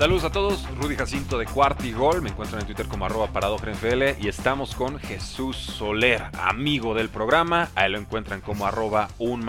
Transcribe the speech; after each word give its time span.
Saludos 0.00 0.24
a 0.24 0.32
todos, 0.32 0.66
Rudy 0.78 0.96
Jacinto 0.96 1.36
de 1.36 1.44
Cuartigol, 1.44 2.22
me 2.22 2.30
encuentran 2.30 2.62
en 2.62 2.66
Twitter 2.66 2.88
como 2.88 3.04
arroba 3.04 3.28
y 4.18 4.28
estamos 4.28 4.74
con 4.74 4.98
Jesús 4.98 5.58
Soler, 5.58 6.22
amigo 6.38 6.94
del 6.94 7.10
programa, 7.10 7.68
ahí 7.74 7.92
lo 7.92 7.98
encuentran 7.98 8.40
como 8.40 8.64
arroba 8.64 9.10
un. 9.18 9.46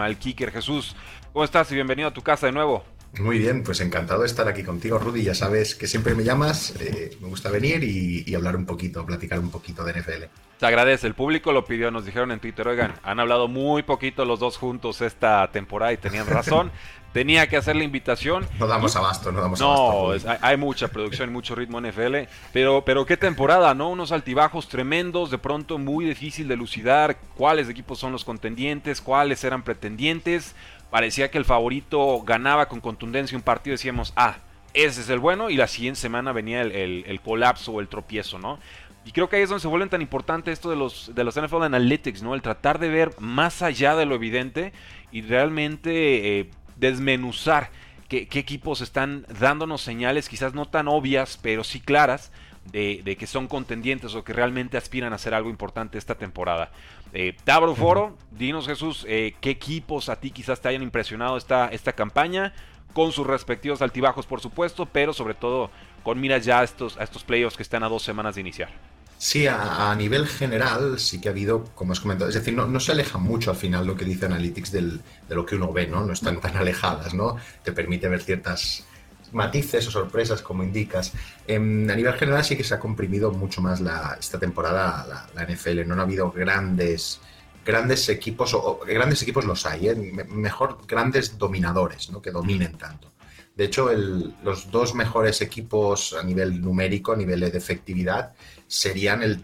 Jesús, 0.51 0.97
¿cómo 1.31 1.45
estás 1.45 1.71
y 1.71 1.75
bienvenido 1.75 2.09
a 2.09 2.13
tu 2.13 2.21
casa 2.21 2.47
de 2.47 2.51
nuevo? 2.51 2.83
Muy 3.19 3.39
bien, 3.39 3.63
pues 3.63 3.81
encantado 3.81 4.21
de 4.21 4.27
estar 4.27 4.47
aquí 4.47 4.63
contigo, 4.63 4.97
Rudy. 4.97 5.23
Ya 5.23 5.35
sabes 5.35 5.75
que 5.75 5.87
siempre 5.87 6.15
me 6.15 6.23
llamas, 6.23 6.73
eh, 6.79 7.17
me 7.19 7.27
gusta 7.27 7.49
venir 7.49 7.83
y, 7.83 8.23
y, 8.25 8.35
hablar 8.35 8.55
un 8.55 8.65
poquito, 8.65 9.05
platicar 9.05 9.39
un 9.39 9.51
poquito 9.51 9.83
de 9.83 9.99
NFL. 9.99 10.23
Te 10.59 10.65
agradece, 10.65 11.07
el 11.07 11.15
público 11.15 11.51
lo 11.51 11.65
pidió, 11.65 11.91
nos 11.91 12.05
dijeron 12.05 12.31
en 12.31 12.39
Twitter, 12.39 12.67
oigan, 12.67 12.93
han 13.03 13.19
hablado 13.19 13.47
muy 13.47 13.83
poquito 13.83 14.23
los 14.25 14.39
dos 14.39 14.57
juntos 14.57 15.01
esta 15.01 15.49
temporada 15.51 15.91
y 15.91 15.97
tenían 15.97 16.27
razón. 16.27 16.71
Tenía 17.13 17.47
que 17.47 17.57
hacer 17.57 17.75
la 17.75 17.83
invitación. 17.83 18.47
No 18.57 18.67
damos 18.67 18.95
abasto, 18.95 19.33
no 19.33 19.41
damos 19.41 19.61
abasto. 19.61 20.29
No, 20.29 20.37
hay, 20.41 20.55
mucha 20.55 20.87
producción 20.87 21.29
y 21.29 21.33
mucho 21.33 21.55
ritmo 21.55 21.79
en 21.79 21.89
NFL, 21.89 22.29
pero, 22.53 22.85
pero 22.85 23.05
qué 23.05 23.17
temporada, 23.17 23.73
¿no? 23.73 23.89
Unos 23.89 24.13
altibajos 24.13 24.69
tremendos, 24.69 25.29
de 25.29 25.37
pronto 25.37 25.77
muy 25.77 26.05
difícil 26.05 26.47
de 26.47 26.55
lucidar 26.55 27.17
cuáles 27.35 27.67
equipos 27.67 27.99
son 27.99 28.13
los 28.13 28.23
contendientes, 28.23 29.01
cuáles 29.01 29.43
eran 29.43 29.63
pretendientes. 29.63 30.55
Parecía 30.91 31.31
que 31.31 31.37
el 31.37 31.45
favorito 31.45 32.21
ganaba 32.21 32.67
con 32.67 32.81
contundencia 32.81 33.37
un 33.37 33.41
partido, 33.41 33.73
decíamos, 33.73 34.13
ah, 34.15 34.37
ese 34.73 35.01
es 35.01 35.09
el 35.09 35.19
bueno, 35.19 35.49
y 35.49 35.55
la 35.55 35.67
siguiente 35.67 35.99
semana 35.99 36.31
venía 36.31 36.61
el, 36.61 37.03
el, 37.07 37.21
colapso 37.21 37.71
o 37.71 37.81
el 37.81 37.87
tropiezo, 37.87 38.37
¿no? 38.37 38.59
Y 39.03 39.11
creo 39.11 39.27
que 39.29 39.37
ahí 39.37 39.41
es 39.41 39.49
donde 39.49 39.61
se 39.61 39.67
vuelven 39.67 39.89
tan 39.89 40.01
importante 40.01 40.51
esto 40.51 40.69
de 40.69 40.75
los, 40.75 41.15
de 41.15 41.23
los 41.23 41.35
NFL 41.35 41.63
Analytics, 41.63 42.21
¿no? 42.21 42.35
El 42.35 42.41
tratar 42.41 42.77
de 42.77 42.89
ver 42.89 43.15
más 43.19 43.61
allá 43.63 43.95
de 43.95 44.05
lo 44.05 44.15
evidente 44.15 44.73
y 45.11 45.21
realmente 45.21 46.39
eh, 46.39 46.51
desmenuzar 46.77 47.71
qué, 48.07 48.27
equipos 48.33 48.81
están 48.81 49.25
dándonos 49.39 49.81
señales, 49.81 50.27
quizás 50.27 50.53
no 50.53 50.65
tan 50.67 50.87
obvias, 50.87 51.39
pero 51.41 51.63
sí 51.63 51.79
claras, 51.79 52.31
de, 52.71 53.15
que 53.17 53.27
son 53.27 53.47
contendientes 53.47 54.13
o 54.13 54.23
que 54.23 54.33
realmente 54.33 54.77
aspiran 54.77 55.13
a 55.13 55.15
hacer 55.15 55.33
algo 55.33 55.49
importante 55.49 55.97
esta 55.97 56.15
temporada. 56.15 56.71
Eh, 57.13 57.35
Tabro 57.43 57.75
Foro, 57.75 58.17
dinos 58.31 58.67
Jesús, 58.67 59.05
eh, 59.07 59.35
¿qué 59.41 59.49
equipos 59.49 60.07
a 60.09 60.15
ti 60.15 60.31
quizás 60.31 60.61
te 60.61 60.69
hayan 60.69 60.81
impresionado 60.81 61.37
esta, 61.37 61.67
esta 61.67 61.93
campaña? 61.93 62.53
Con 62.93 63.11
sus 63.11 63.27
respectivos 63.27 63.81
altibajos, 63.81 64.25
por 64.25 64.41
supuesto, 64.41 64.85
pero 64.85 65.13
sobre 65.13 65.33
todo 65.33 65.71
con 66.03 66.19
miras 66.19 66.45
ya 66.45 66.63
estos, 66.63 66.97
a 66.97 67.03
estos 67.03 67.23
playoffs 67.23 67.57
que 67.57 67.63
están 67.63 67.83
a 67.83 67.89
dos 67.89 68.03
semanas 68.03 68.35
de 68.35 68.41
iniciar. 68.41 68.69
Sí, 69.17 69.45
a, 69.45 69.93
nivel 69.95 70.27
general 70.27 70.97
sí 70.97 71.21
que 71.21 71.29
ha 71.29 71.31
habido, 71.31 71.65
como 71.75 71.91
has 71.91 71.99
comentado, 71.99 72.27
es 72.27 72.35
decir, 72.35 72.55
no, 72.55 72.79
se 72.79 72.91
aleja 72.91 73.19
mucho 73.19 73.51
al 73.51 73.55
final 73.55 73.85
lo 73.85 73.95
que 73.95 74.03
dice 74.03 74.25
Analytics 74.25 74.71
de 74.71 74.99
lo 75.29 75.45
que 75.45 75.55
uno 75.55 75.71
ve, 75.71 75.85
¿no? 75.85 76.03
No 76.03 76.11
están 76.11 76.41
tan 76.41 76.57
alejadas, 76.57 77.13
¿no? 77.13 77.37
Te 77.63 77.71
permite 77.71 78.09
ver 78.09 78.23
ciertas 78.23 78.83
matices 79.31 79.87
o 79.87 79.91
sorpresas, 79.91 80.41
como 80.41 80.63
indicas. 80.63 81.13
Em, 81.47 81.89
a 81.89 81.95
nivel 81.95 82.13
general 82.13 82.43
sí 82.43 82.55
que 82.55 82.63
se 82.63 82.73
ha 82.73 82.79
comprimido 82.79 83.31
mucho 83.31 83.61
más 83.61 83.81
esta 84.19 84.39
temporada 84.39 85.27
la, 85.35 85.45
NFL, 85.45 85.87
no 85.87 85.95
ha 85.95 86.03
habido 86.03 86.31
grandes 86.31 87.21
grandes 87.63 88.09
equipos, 88.09 88.53
o, 88.55 88.79
grandes 88.87 89.21
equipos 89.21 89.45
los 89.45 89.65
hay, 89.65 89.89
¿eh? 89.89 89.95
mejor 89.95 90.79
grandes 90.87 91.37
dominadores, 91.37 92.09
¿no? 92.09 92.21
Que 92.21 92.31
dominen 92.31 92.75
tanto. 92.77 93.11
De 93.55 93.65
hecho, 93.65 93.91
los 94.43 94.71
dos 94.71 94.95
mejores 94.95 95.41
equipos 95.41 96.13
a 96.13 96.23
nivel 96.23 96.61
numérico, 96.61 97.11
a 97.11 97.17
nivel 97.17 97.41
de 97.41 97.57
efectividad, 97.57 98.33
serían 98.65 99.21
el, 99.21 99.43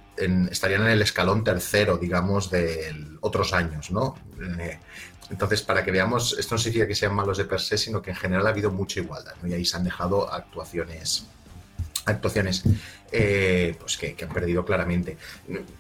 estarían 0.49 0.83
en 0.83 0.87
el 0.87 1.01
escalón 1.01 1.43
tercero, 1.43 1.97
digamos, 1.97 2.49
de 2.49 2.95
otros 3.19 3.53
años, 3.53 3.91
¿no? 3.91 4.15
Eh, 4.59 4.79
entonces, 5.29 5.61
para 5.61 5.83
que 5.83 5.91
veamos, 5.91 6.35
esto 6.37 6.55
no 6.55 6.59
significa 6.59 6.87
que 6.87 6.95
sean 6.95 7.13
malos 7.13 7.37
de 7.37 7.45
per 7.45 7.59
se, 7.59 7.77
sino 7.77 8.01
que 8.01 8.11
en 8.11 8.15
general 8.15 8.47
ha 8.47 8.49
habido 8.49 8.71
mucha 8.71 8.99
igualdad, 8.99 9.33
¿no? 9.41 9.49
Y 9.49 9.53
ahí 9.53 9.65
se 9.65 9.77
han 9.77 9.83
dejado 9.83 10.31
actuaciones 10.31 11.27
actuaciones 12.07 12.63
eh, 13.11 13.75
pues 13.79 13.97
que, 13.97 14.15
han 14.21 14.29
perdido 14.29 14.65
claramente. 14.65 15.17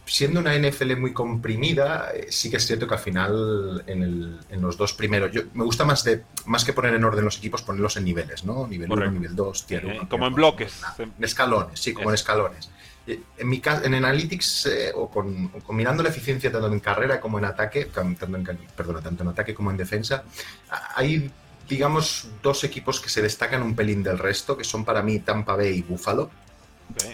Siendo 0.05 0.39
una 0.39 0.57
NFL 0.57 0.95
muy 0.95 1.13
comprimida, 1.13 2.11
eh, 2.13 2.27
sí 2.29 2.49
que 2.49 2.57
es 2.57 2.65
cierto 2.65 2.87
que 2.87 2.93
al 2.93 2.99
final 2.99 3.83
en, 3.87 4.61
los 4.61 4.77
dos 4.77 4.93
primeros, 4.93 5.31
yo, 5.31 5.43
me 5.53 5.63
gusta 5.63 5.83
más 5.83 6.03
de 6.03 6.23
más 6.45 6.63
que 6.63 6.73
poner 6.73 6.93
en 6.93 7.03
orden 7.03 7.25
los 7.25 7.37
equipos, 7.37 7.61
ponerlos 7.61 7.97
en 7.97 8.05
niveles, 8.05 8.45
¿no? 8.45 8.67
Nivel 8.67 8.91
1, 8.91 9.11
nivel 9.11 9.35
2, 9.35 9.67
Como 10.09 10.27
en 10.27 10.33
bloques. 10.33 10.81
En 10.99 11.11
escalones, 11.21 11.79
sí, 11.79 11.93
como 11.93 12.09
en 12.09 12.15
escalones. 12.15 12.69
En 13.07 13.47
mi 13.47 13.61
en 13.65 13.93
Analytics, 13.93 14.65
eh, 14.65 14.91
o, 14.93 15.09
con, 15.09 15.47
combinando 15.65 16.03
la 16.03 16.09
eficiencia 16.09 16.51
tanto 16.51 16.67
en 16.67 16.79
carrera 16.81 17.21
como 17.21 17.39
en 17.39 17.45
ataque, 17.45 17.85
tanto 17.85 18.25
en, 18.25 18.43
perdona, 18.75 19.01
tanto 19.01 19.23
en 19.23 19.29
ataque 19.29 19.55
como 19.55 19.71
en 19.71 19.77
defensa, 19.77 20.25
hay, 20.95 21.31
digamos, 21.69 22.27
dos 22.43 22.65
equipos 22.65 22.99
que 22.99 23.09
se 23.09 23.21
destacan 23.21 23.63
un 23.63 23.75
pelín 23.75 24.03
del 24.03 24.19
resto, 24.19 24.57
que 24.57 24.65
son 24.65 24.83
para 24.83 25.01
mí 25.01 25.19
Tampa 25.19 25.55
Bay 25.55 25.77
y 25.77 25.81
Buffalo. 25.83 26.29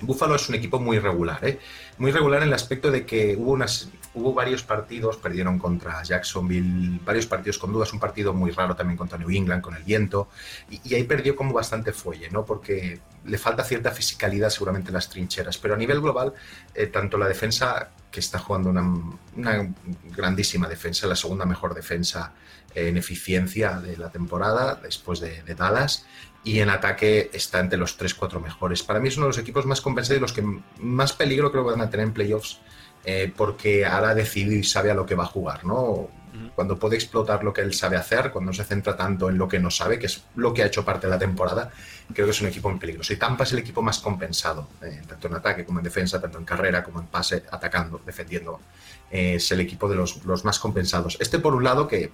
Buffalo 0.01 0.35
es 0.35 0.49
un 0.49 0.55
equipo 0.55 0.79
muy 0.79 0.99
regular, 0.99 1.43
¿eh? 1.45 1.59
muy 1.97 2.11
regular 2.11 2.41
en 2.41 2.49
el 2.49 2.53
aspecto 2.53 2.91
de 2.91 3.05
que 3.05 3.35
hubo, 3.35 3.51
unas, 3.51 3.89
hubo 4.13 4.33
varios 4.33 4.63
partidos, 4.63 5.17
perdieron 5.17 5.59
contra 5.59 6.01
Jacksonville, 6.03 6.99
varios 7.03 7.25
partidos 7.25 7.57
con 7.57 7.73
dudas, 7.73 7.91
un 7.93 7.99
partido 7.99 8.33
muy 8.33 8.51
raro 8.51 8.75
también 8.75 8.97
contra 8.97 9.17
New 9.17 9.29
England 9.29 9.61
con 9.61 9.75
el 9.75 9.83
viento, 9.83 10.29
y, 10.69 10.93
ahí 10.93 11.03
perdió 11.03 11.35
como 11.35 11.53
bastante 11.53 11.91
fuelle, 11.91 12.29
¿no? 12.29 12.45
porque 12.45 12.99
le 13.25 13.37
falta 13.37 13.63
cierta 13.63 13.91
fisicalidad 13.91 14.49
seguramente 14.49 14.89
en 14.89 14.95
las 14.95 15.09
trincheras, 15.09 15.57
pero 15.57 15.73
a 15.73 15.77
nivel 15.77 16.01
global, 16.01 16.33
eh, 16.73 16.87
tanto 16.87 17.17
la 17.17 17.27
defensa, 17.27 17.89
que 18.11 18.19
está 18.19 18.37
jugando 18.37 18.69
una, 18.69 19.73
grandísima 20.15 20.67
defensa, 20.67 21.07
la 21.07 21.15
segunda 21.15 21.45
mejor 21.45 21.73
defensa 21.73 22.33
en 22.75 22.97
eficiencia 22.97 23.79
de 23.79 23.97
la 23.97 24.11
temporada, 24.11 24.79
después 24.81 25.19
de, 25.19 25.41
de 25.43 25.55
Dallas, 25.55 26.05
y 26.43 26.59
en 26.59 26.69
ataque 26.69 27.29
está 27.33 27.59
entre 27.59 27.77
los 27.77 27.97
3-4 27.97 28.41
mejores. 28.41 28.83
Para 28.83 28.99
mí 28.99 29.07
es 29.07 29.17
uno 29.17 29.27
de 29.27 29.29
los 29.29 29.37
equipos 29.37 29.65
más 29.65 29.81
compensados 29.81 30.17
y 30.17 30.21
los 30.21 30.33
que 30.33 30.43
más 30.79 31.13
peligro 31.13 31.51
creo 31.51 31.63
que 31.63 31.71
van 31.71 31.81
a 31.81 31.89
tener 31.89 32.07
en 32.07 32.13
playoffs 32.13 32.59
eh, 33.05 33.31
porque 33.35 33.85
ahora 33.85 34.15
decide 34.15 34.55
y 34.55 34.63
sabe 34.63 34.91
a 34.91 34.93
lo 34.93 35.05
que 35.05 35.15
va 35.15 35.23
a 35.23 35.27
jugar, 35.27 35.65
¿no? 35.65 36.09
Cuando 36.55 36.79
puede 36.79 36.95
explotar 36.95 37.43
lo 37.43 37.53
que 37.53 37.61
él 37.61 37.75
sabe 37.75 37.95
hacer, 37.95 38.31
cuando 38.31 38.51
se 38.53 38.63
centra 38.63 38.97
tanto 38.97 39.29
en 39.29 39.37
lo 39.37 39.47
que 39.47 39.59
no 39.59 39.69
sabe, 39.69 39.99
que 39.99 40.07
es 40.07 40.23
lo 40.35 40.51
que 40.51 40.63
ha 40.63 40.65
hecho 40.65 40.83
parte 40.83 41.05
de 41.05 41.11
la 41.11 41.19
temporada, 41.19 41.71
creo 42.11 42.25
que 42.25 42.31
es 42.31 42.41
un 42.41 42.47
equipo 42.47 42.71
en 42.71 42.79
peligro. 42.79 43.03
Y 43.07 43.15
Tampa 43.17 43.43
es 43.43 43.51
el 43.51 43.59
equipo 43.59 43.83
más 43.83 43.99
compensado, 43.99 44.67
eh, 44.81 45.01
tanto 45.07 45.27
en 45.27 45.35
ataque 45.35 45.63
como 45.63 45.79
en 45.79 45.83
defensa, 45.83 46.19
tanto 46.19 46.39
en 46.39 46.45
carrera 46.45 46.83
como 46.83 46.99
en 46.99 47.05
pase, 47.05 47.43
atacando, 47.51 48.01
defendiendo. 48.03 48.59
Eh, 49.11 49.35
es 49.35 49.51
el 49.51 49.59
equipo 49.59 49.87
de 49.87 49.95
los, 49.95 50.25
los, 50.25 50.43
más 50.43 50.57
compensados. 50.57 51.17
Este 51.19 51.37
por 51.37 51.53
un 51.53 51.63
lado 51.63 51.87
que 51.87 52.11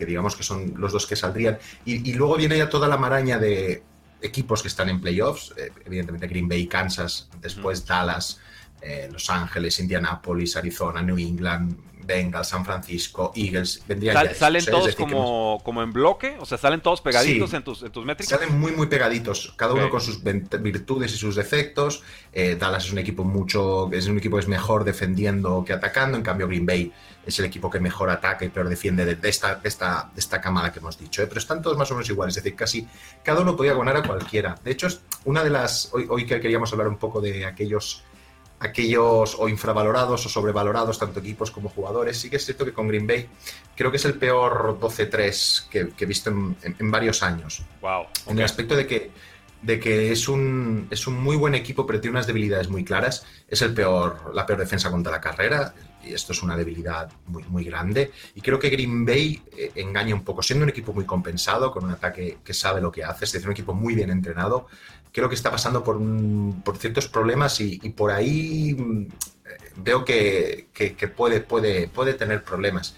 que 0.00 0.06
digamos 0.06 0.34
que 0.34 0.42
son 0.42 0.72
los 0.76 0.92
dos 0.92 1.06
que 1.06 1.14
saldrían. 1.14 1.58
Y, 1.84 2.14
luego 2.14 2.36
viene 2.36 2.56
ya 2.56 2.70
toda 2.70 2.88
la 2.88 2.96
maraña 2.96 3.38
de 3.38 3.82
equipos 4.22 4.62
que 4.62 4.68
están 4.68 4.88
en 4.88 4.98
playoffs, 5.00 5.52
eh, 5.56 5.70
evidentemente 5.84 6.26
Green 6.26 6.48
Bay, 6.48 6.66
Kansas, 6.66 7.28
después 7.40 7.86
Dallas, 7.86 8.40
eh, 8.80 9.08
Los 9.12 9.28
Ángeles, 9.28 9.78
Indianapolis, 9.78 10.56
Arizona, 10.56 11.02
New 11.02 11.18
England, 11.18 11.76
Bengals, 12.06 12.48
San 12.48 12.64
Francisco, 12.64 13.30
Eagles, 13.36 13.82
vendrían 13.86 14.34
¿Salen 14.34 14.64
todos 14.64 14.96
como, 14.96 15.60
como 15.62 15.82
en 15.82 15.92
bloque? 15.92 16.36
O 16.40 16.46
sea, 16.46 16.56
¿salen 16.56 16.80
todos 16.80 17.02
pegaditos 17.02 17.52
en, 17.52 17.62
tus, 17.62 17.82
en 17.82 17.92
tus 17.92 18.04
métricas? 18.06 18.40
Salen 18.40 18.58
muy, 18.58 18.72
muy 18.72 18.86
pegaditos, 18.86 19.52
cada 19.56 19.74
uno 19.74 19.90
con 19.90 20.00
sus 20.00 20.22
virtudes 20.22 21.12
y 21.12 21.18
sus 21.18 21.36
defectos. 21.36 22.02
Eh, 22.32 22.56
Dallas 22.58 22.86
es 22.86 22.92
un 22.92 22.98
equipo 22.98 23.22
mucho, 23.22 23.90
es 23.92 24.06
un 24.06 24.16
equipo 24.16 24.36
que 24.36 24.42
es 24.42 24.48
mejor 24.48 24.84
defendiendo 24.84 25.62
que 25.64 25.74
atacando, 25.74 26.16
en 26.16 26.22
cambio 26.22 26.48
Green 26.48 26.64
Bay 26.64 26.92
es 27.26 27.38
el 27.38 27.44
equipo 27.44 27.70
que 27.70 27.80
mejor 27.80 28.10
ataca 28.10 28.44
y 28.44 28.48
peor 28.48 28.68
defiende 28.68 29.04
de, 29.04 29.28
esta, 29.28 29.60
esta, 29.62 30.10
esta 30.16 30.40
cámara 30.40 30.72
que 30.72 30.78
hemos 30.78 30.98
dicho. 30.98 31.22
¿eh? 31.22 31.26
Pero 31.26 31.38
están 31.38 31.62
todos 31.62 31.76
más 31.76 31.90
o 31.90 31.94
menos 31.94 32.08
iguales, 32.08 32.36
es 32.36 32.42
decir, 32.42 32.56
casi 32.56 32.88
cada 33.22 33.40
uno 33.40 33.56
podía 33.56 33.74
ganar 33.74 33.96
a 33.96 34.02
cualquiera. 34.02 34.56
De 34.64 34.70
hecho, 34.70 34.86
es 34.86 35.00
una 35.24 35.44
de 35.44 35.50
las, 35.50 35.90
hoy, 35.92 36.06
hoy 36.08 36.26
que 36.26 36.40
queríamos 36.40 36.72
hablar 36.72 36.88
un 36.88 36.96
poco 36.96 37.20
de 37.20 37.44
aquellos 37.44 38.04
aquellos 38.60 39.36
o 39.38 39.48
infravalorados 39.48 40.26
o 40.26 40.28
sobrevalorados, 40.28 40.98
tanto 40.98 41.20
equipos 41.20 41.50
como 41.50 41.70
jugadores. 41.70 42.18
Sí 42.18 42.28
que 42.28 42.36
es 42.36 42.44
cierto 42.44 42.64
que 42.64 42.72
con 42.72 42.88
Green 42.88 43.06
Bay 43.06 43.26
creo 43.74 43.90
que 43.90 43.96
es 43.96 44.04
el 44.04 44.14
peor 44.14 44.78
12-3 44.78 45.68
que, 45.68 45.92
he 45.98 46.06
visto 46.06 46.30
en, 46.30 46.90
varios 46.90 47.22
años. 47.22 47.62
Wow, 47.80 48.06
En 48.26 48.38
el 48.38 48.44
aspecto 48.44 48.76
de 48.76 48.86
que 48.86 49.10
de 49.62 49.78
que 49.78 50.10
es 50.10 50.28
un, 50.28 50.88
es 50.90 51.06
un 51.06 51.22
muy 51.22 51.36
buen 51.36 51.54
equipo, 51.54 51.86
pero 51.86 52.00
tiene 52.00 52.16
unas 52.16 52.26
debilidades 52.26 52.68
muy 52.68 52.84
claras. 52.84 53.26
Es 53.48 53.60
el 53.62 53.74
peor, 53.74 54.32
la 54.34 54.46
peor 54.46 54.58
defensa 54.58 54.90
contra 54.90 55.12
la 55.12 55.20
carrera, 55.20 55.74
y 56.04 56.12
esto 56.12 56.32
es 56.32 56.42
una 56.42 56.56
debilidad 56.56 57.10
muy, 57.26 57.42
muy 57.44 57.64
grande. 57.64 58.12
Y 58.34 58.40
creo 58.40 58.58
que 58.58 58.70
Green 58.70 59.04
Bay 59.04 59.42
eh, 59.56 59.72
engaña 59.76 60.14
un 60.14 60.24
poco, 60.24 60.42
siendo 60.42 60.64
un 60.64 60.70
equipo 60.70 60.92
muy 60.92 61.04
compensado, 61.04 61.70
con 61.70 61.84
un 61.84 61.92
ataque 61.92 62.38
que 62.44 62.54
sabe 62.54 62.80
lo 62.80 62.90
que 62.90 63.04
hace, 63.04 63.24
es 63.24 63.32
decir, 63.32 63.48
un 63.48 63.52
equipo 63.52 63.74
muy 63.74 63.94
bien 63.94 64.10
entrenado. 64.10 64.66
Creo 65.12 65.28
que 65.28 65.34
está 65.34 65.50
pasando 65.50 65.82
por, 65.82 66.00
por 66.62 66.76
ciertos 66.76 67.08
problemas 67.08 67.60
y, 67.60 67.78
por 67.90 68.10
ahí 68.10 68.74
mm, 68.74 69.08
veo 69.76 70.04
que, 70.04 70.68
que, 70.72 71.08
puede, 71.08 71.40
puede, 71.40 71.88
puede 71.88 72.14
tener 72.14 72.44
problemas 72.44 72.94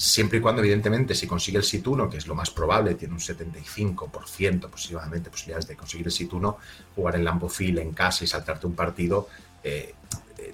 siempre 0.00 0.38
y 0.38 0.40
cuando, 0.40 0.62
evidentemente, 0.62 1.14
si 1.14 1.26
consigue 1.26 1.58
el 1.58 1.64
SIT 1.64 1.86
1, 1.86 2.08
que 2.08 2.16
es 2.16 2.26
lo 2.26 2.34
más 2.34 2.50
probable, 2.50 2.94
tiene 2.94 3.12
un 3.12 3.20
75% 3.20 4.70
posiblemente 4.70 5.28
posibilidades 5.28 5.66
de 5.66 5.76
conseguir 5.76 6.06
el 6.06 6.12
SIT 6.12 6.32
1, 6.32 6.58
jugar 6.96 7.16
en 7.16 7.24
Lambeau 7.24 7.50
Field 7.50 7.80
en 7.80 7.92
casa 7.92 8.24
y 8.24 8.26
saltarte 8.26 8.66
un 8.66 8.74
partido 8.74 9.28
eh, 9.62 9.94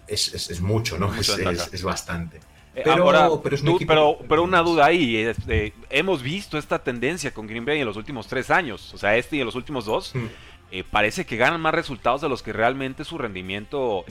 es, 0.07 0.61
mucho, 0.61 0.99
¿no? 0.99 1.15
es, 1.15 1.83
bastante. 1.83 2.39
Eh, 2.75 2.83
pero, 2.85 3.43
pero, 3.87 4.19
pero, 4.29 4.43
una 4.43 4.61
duda 4.61 4.87
ahí, 4.87 5.17
eh, 5.49 5.73
hemos 5.89 6.23
visto 6.23 6.59
esta 6.59 6.79
tendencia 6.79 7.33
con 7.33 7.47
Green 7.47 7.65
Bay 7.65 7.81
en 7.81 7.87
los 7.87 7.97
últimos 7.97 8.27
tres 8.27 8.51
años, 8.51 8.93
o 8.93 8.99
sea, 8.99 9.17
este 9.17 9.37
y 9.37 9.41
en 9.41 9.47
los 9.47 9.55
últimos 9.55 9.87
dos, 9.87 10.15
mm. 10.15 10.81
parece 10.91 11.25
que 11.25 11.37
ganan 11.37 11.61
más 11.61 11.75
resultados 11.75 12.21
de 12.21 12.29
los 12.29 12.43
que 12.43 12.53
realmente 12.53 13.05
su 13.05 13.17
rendimiento 13.17 14.05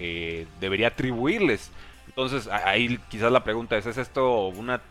debería 0.59 0.87
atribuirles. 0.87 1.71
Entonces, 2.07 2.47
ahí 2.47 2.99
quizás 3.09 3.31
la 3.31 3.43
pregunta 3.43 3.77
es, 3.77 3.85
¿es 3.85 3.97
esto 3.97 4.47
una 4.47 4.81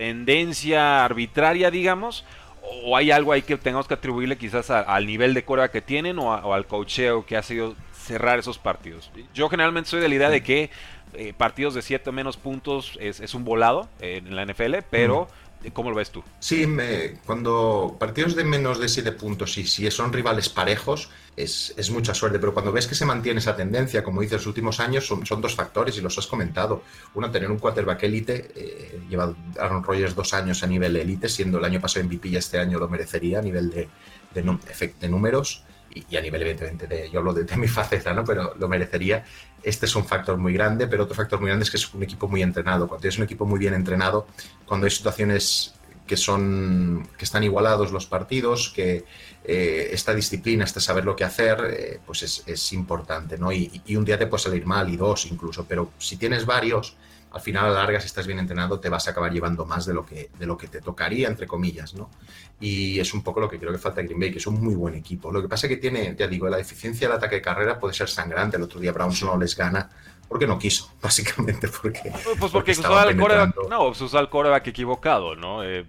tendencia 0.00 1.04
arbitraria, 1.04 1.70
digamos, 1.70 2.24
o 2.62 2.96
hay 2.96 3.10
algo 3.10 3.32
ahí 3.32 3.42
que 3.42 3.56
tengamos 3.56 3.86
que 3.86 3.94
atribuirle 3.94 4.36
quizás 4.36 4.70
al 4.70 5.06
nivel 5.06 5.34
de 5.34 5.44
cora 5.44 5.70
que 5.70 5.80
tienen 5.80 6.18
o, 6.18 6.52
al 6.52 6.66
cocheo 6.66 7.24
que 7.26 7.36
ha 7.36 7.42
sido 7.42 7.74
cerrar 7.92 8.38
esos 8.38 8.58
partidos. 8.58 9.10
Yo 9.34 9.48
generalmente 9.48 9.90
soy 9.90 10.00
de 10.00 10.08
la 10.08 10.14
idea 10.14 10.30
de 10.30 10.42
que 10.42 10.70
eh, 11.14 11.32
partidos 11.36 11.74
de 11.74 11.82
7 11.82 12.10
o 12.10 12.12
menos 12.12 12.36
puntos 12.36 12.98
es, 13.00 13.34
un 13.34 13.44
volado 13.44 13.88
en 14.00 14.34
la 14.36 14.44
NFL, 14.44 14.76
pero 14.90 15.28
¿Cómo 15.74 15.90
lo 15.90 15.96
ves 15.96 16.10
tú? 16.10 16.24
Sí, 16.38 16.66
me, 16.66 17.18
cuando 17.26 17.96
partidos 17.98 18.34
de 18.34 18.44
menos 18.44 18.80
de 18.80 18.88
7 18.88 19.12
puntos 19.12 19.58
y 19.58 19.66
si 19.66 19.90
son 19.90 20.12
rivales 20.12 20.48
parejos, 20.48 21.10
es, 21.36 21.74
es, 21.76 21.90
mucha 21.90 22.14
suerte. 22.14 22.38
Pero 22.38 22.54
cuando 22.54 22.72
ves 22.72 22.86
que 22.86 22.94
se 22.94 23.04
mantiene 23.04 23.40
esa 23.40 23.56
tendencia, 23.56 24.02
como 24.02 24.22
dices, 24.22 24.38
los 24.38 24.46
últimos 24.46 24.80
años, 24.80 25.06
son, 25.06 25.26
son 25.26 25.42
dos 25.42 25.54
factores 25.54 25.96
y 25.98 26.00
los 26.00 26.16
has 26.16 26.26
comentado. 26.26 26.82
Uno, 27.14 27.30
tener 27.30 27.50
un 27.50 27.58
quarterback 27.58 28.02
élite. 28.04 28.52
Eh, 28.56 29.02
lleva 29.08 29.34
Aaron 29.58 29.84
Rodgers 29.84 30.14
dos 30.14 30.32
años 30.32 30.62
a 30.62 30.66
nivel 30.66 30.96
élite, 30.96 31.28
siendo 31.28 31.58
el 31.58 31.64
año 31.64 31.80
pasado 31.80 32.06
MVP 32.06 32.28
y 32.28 32.36
este 32.36 32.58
año 32.58 32.78
lo 32.78 32.88
merecería 32.88 33.40
a 33.40 33.42
nivel 33.42 33.70
de, 33.70 33.88
de, 34.34 34.94
de 34.98 35.08
números 35.08 35.64
y, 35.92 36.16
a 36.16 36.20
nivel 36.20 36.42
evidentemente 36.42 36.86
de, 36.86 37.10
yo 37.10 37.18
hablo 37.18 37.32
de, 37.32 37.56
mi 37.56 37.68
faceta, 37.68 38.12
¿no? 38.12 38.24
Pero 38.24 38.54
lo 38.56 38.68
merecería. 38.68 39.24
Este 39.62 39.86
es 39.86 39.94
un 39.94 40.04
factor 40.04 40.36
muy 40.36 40.52
grande, 40.52 40.86
pero 40.86 41.04
otro 41.04 41.14
factor 41.14 41.40
muy 41.40 41.48
grande 41.48 41.64
es 41.64 41.70
que 41.70 41.76
es 41.76 41.92
un 41.92 42.02
equipo 42.02 42.28
muy 42.28 42.42
entrenado. 42.42 42.88
Cuando 42.88 43.02
tienes 43.02 43.18
un 43.18 43.24
equipo 43.24 43.44
muy 43.46 43.58
bien 43.58 43.74
entrenado, 43.74 44.26
cuando 44.64 44.86
hay 44.86 44.90
situaciones 44.90 45.74
que 46.06 46.16
son 46.16 47.08
que 47.16 47.24
están 47.24 47.44
igualados 47.44 47.92
los 47.92 48.06
partidos, 48.06 48.72
que 48.74 49.04
eh, 49.44 49.90
esta 49.92 50.12
disciplina, 50.12 50.64
este 50.64 50.80
saber 50.80 51.04
lo 51.04 51.14
que 51.14 51.24
hacer, 51.24 51.58
eh, 51.70 52.00
pues 52.04 52.22
es, 52.22 52.42
es, 52.46 52.72
importante, 52.72 53.38
¿no? 53.38 53.52
Y, 53.52 53.80
y, 53.86 53.96
un 53.96 54.04
día 54.04 54.18
te 54.18 54.26
puede 54.26 54.42
salir 54.42 54.66
mal 54.66 54.88
y 54.88 54.96
dos 54.96 55.26
incluso, 55.26 55.64
pero 55.68 55.92
si 55.98 56.16
tienes 56.16 56.46
varios, 56.46 56.96
al 57.32 57.40
final 57.40 57.66
a 57.66 57.68
la 57.68 57.74
larga, 57.74 58.00
si 58.00 58.06
estás 58.06 58.26
bien 58.26 58.38
entrenado, 58.38 58.80
te 58.80 58.88
vas 58.88 59.06
a 59.06 59.12
acabar 59.12 59.32
llevando 59.32 59.64
más 59.64 59.86
de 59.86 59.94
lo 59.94 60.04
que, 60.04 60.30
de 60.38 60.46
lo 60.46 60.56
que 60.56 60.68
te 60.68 60.80
tocaría, 60.80 61.28
entre 61.28 61.46
comillas, 61.46 61.94
¿no? 61.94 62.10
Y 62.58 62.98
es 62.98 63.14
un 63.14 63.22
poco 63.22 63.40
lo 63.40 63.48
que 63.48 63.58
creo 63.58 63.72
que 63.72 63.78
falta 63.78 64.00
a 64.00 64.04
Green 64.04 64.18
Bay, 64.18 64.32
que 64.32 64.38
es 64.38 64.46
un 64.46 64.62
muy 64.62 64.74
buen 64.74 64.94
equipo. 64.94 65.30
Lo 65.30 65.40
que 65.40 65.48
pasa 65.48 65.66
es 65.66 65.70
que 65.70 65.76
tiene, 65.76 66.16
ya 66.18 66.26
digo, 66.26 66.48
la 66.48 66.56
deficiencia 66.56 67.08
del 67.08 67.16
ataque 67.16 67.36
de 67.36 67.42
carrera 67.42 67.78
puede 67.78 67.94
ser 67.94 68.08
sangrante. 68.08 68.56
El 68.56 68.64
otro 68.64 68.80
día 68.80 68.92
Browns 68.92 69.22
no 69.22 69.38
les 69.38 69.56
gana 69.56 69.88
porque 70.28 70.46
no 70.46 70.58
quiso, 70.58 70.92
básicamente, 71.02 71.68
porque... 71.68 72.12
Pues 72.38 72.52
porque, 72.52 72.72
usó 72.72 72.96
al 72.96 73.16
coreback, 73.16 73.56
no, 73.68 74.30
coreback 74.30 74.66
equivocado, 74.68 75.34
¿no? 75.34 75.64
Eh, 75.64 75.86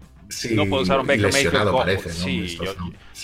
no 0.51 0.65
puedo 0.67 0.83
usar 0.83 0.99
un 0.99 1.07
Baker 1.07 1.31
Mayfield. 1.31 1.71
Parece, 1.71 2.09
¿no? 2.09 2.15
Sí, 2.15 2.57
yo, 2.57 2.73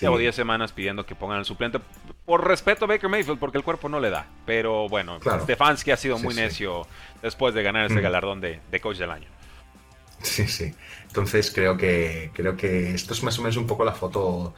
llevo 0.01 0.17
10 0.17 0.35
semanas 0.35 0.71
pidiendo 0.71 1.05
que 1.05 1.15
pongan 1.15 1.39
el 1.39 1.45
suplente. 1.45 1.79
Por 2.25 2.47
respeto 2.47 2.85
a 2.85 2.87
Baker 2.87 3.09
Mayfield, 3.09 3.39
porque 3.39 3.57
el 3.57 3.63
cuerpo 3.63 3.89
no 3.89 3.99
le 3.99 4.09
da. 4.09 4.27
Pero 4.45 4.89
bueno, 4.89 5.19
Stefanski 5.19 5.91
ha 5.91 5.97
sido 5.97 6.19
muy 6.19 6.33
necio 6.33 6.85
después 7.21 7.53
de 7.53 7.63
ganar 7.63 7.85
ese 7.85 7.99
mm. 7.99 8.03
galardón 8.03 8.41
de, 8.41 8.59
coach 8.81 8.97
del 8.97 9.11
año. 9.11 9.27
Sí, 10.21 10.47
sí. 10.47 10.73
Entonces 11.07 11.51
creo 11.51 11.77
que 11.77 12.31
creo 12.33 12.57
que 12.57 12.93
esto 12.93 13.13
es 13.13 13.21
más 13.23 13.37
o 13.37 13.43
menos 13.43 13.55
un 13.55 13.67
poco 13.67 13.85
la 13.85 13.93
foto. 13.93 14.55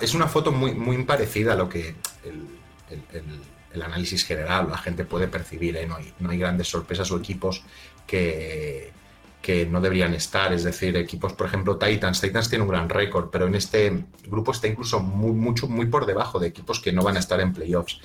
es 0.00 0.14
una 0.14 0.28
foto 0.28 0.52
muy, 0.52 0.72
muy 0.74 1.02
parecida 1.04 1.54
a 1.54 1.56
lo 1.56 1.68
que 1.68 1.94
el, 2.24 3.82
análisis 3.82 4.24
general, 4.24 4.68
la 4.70 4.78
gente 4.78 5.04
puede 5.04 5.28
percibir. 5.28 5.76
¿eh? 5.76 5.86
No, 5.86 5.96
hay, 5.96 6.12
no 6.20 6.30
hay 6.30 6.38
grandes 6.38 6.68
sorpresas 6.68 7.10
o 7.10 7.18
equipos 7.18 7.62
que, 8.06 8.92
que 9.40 9.66
no 9.66 9.80
deberían 9.80 10.14
estar. 10.14 10.52
Es 10.52 10.64
decir, 10.64 10.96
equipos, 10.96 11.32
por 11.32 11.46
ejemplo, 11.46 11.76
Titans. 11.78 12.20
Titans 12.20 12.48
tiene 12.48 12.62
un 12.62 12.70
gran 12.70 12.88
récord, 12.88 13.30
pero 13.30 13.46
en 13.46 13.54
este 13.54 14.04
grupo 14.26 14.52
está 14.52 14.66
incluso 14.66 15.00
muy, 15.00 15.32
mucho, 15.32 15.68
muy 15.68 15.86
por 15.86 16.06
debajo 16.06 16.38
de 16.38 16.48
equipos 16.48 16.80
que 16.80 16.92
no 16.92 17.02
van 17.02 17.16
a 17.16 17.20
estar 17.20 17.40
en 17.40 17.52
playoffs. 17.52 18.00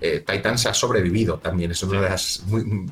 Eh, 0.00 0.24
Titans 0.26 0.66
ha 0.66 0.74
sobrevivido 0.74 1.38
también. 1.38 1.70
Es 1.70 1.82
una 1.82 2.00
de 2.00 2.10
las. 2.10 2.44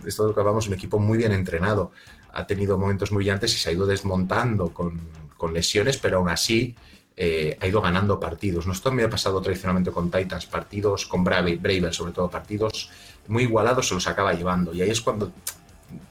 esto 0.06 0.26
lo 0.26 0.34
que 0.34 0.40
hablamos, 0.40 0.68
un 0.68 0.74
equipo 0.74 0.98
muy 0.98 1.18
bien 1.18 1.32
entrenado. 1.32 1.92
Ha 2.32 2.46
tenido 2.46 2.78
momentos 2.78 3.12
muy 3.12 3.24
brillantes 3.24 3.54
y 3.54 3.58
se 3.58 3.70
ha 3.70 3.72
ido 3.72 3.86
desmontando 3.86 4.72
con, 4.72 5.00
con 5.36 5.52
lesiones, 5.52 5.98
pero 5.98 6.18
aún 6.18 6.30
así 6.30 6.74
eh, 7.16 7.58
ha 7.60 7.66
ido 7.66 7.82
ganando 7.82 8.18
partidos. 8.18 8.66
No 8.66 8.72
esto 8.72 8.90
me 8.90 9.02
ha 9.02 9.10
pasado 9.10 9.40
tradicionalmente 9.42 9.90
con 9.90 10.10
Titans, 10.10 10.46
partidos 10.46 11.06
con 11.06 11.22
Brave, 11.24 11.56
Braver, 11.56 11.92
sobre 11.92 12.12
todo 12.12 12.30
partidos 12.30 12.90
muy 13.28 13.44
igualados, 13.44 13.88
se 13.88 13.94
los 13.94 14.06
acaba 14.06 14.32
llevando. 14.32 14.72
Y 14.72 14.82
ahí 14.82 14.90
es 14.90 15.00
cuando 15.00 15.30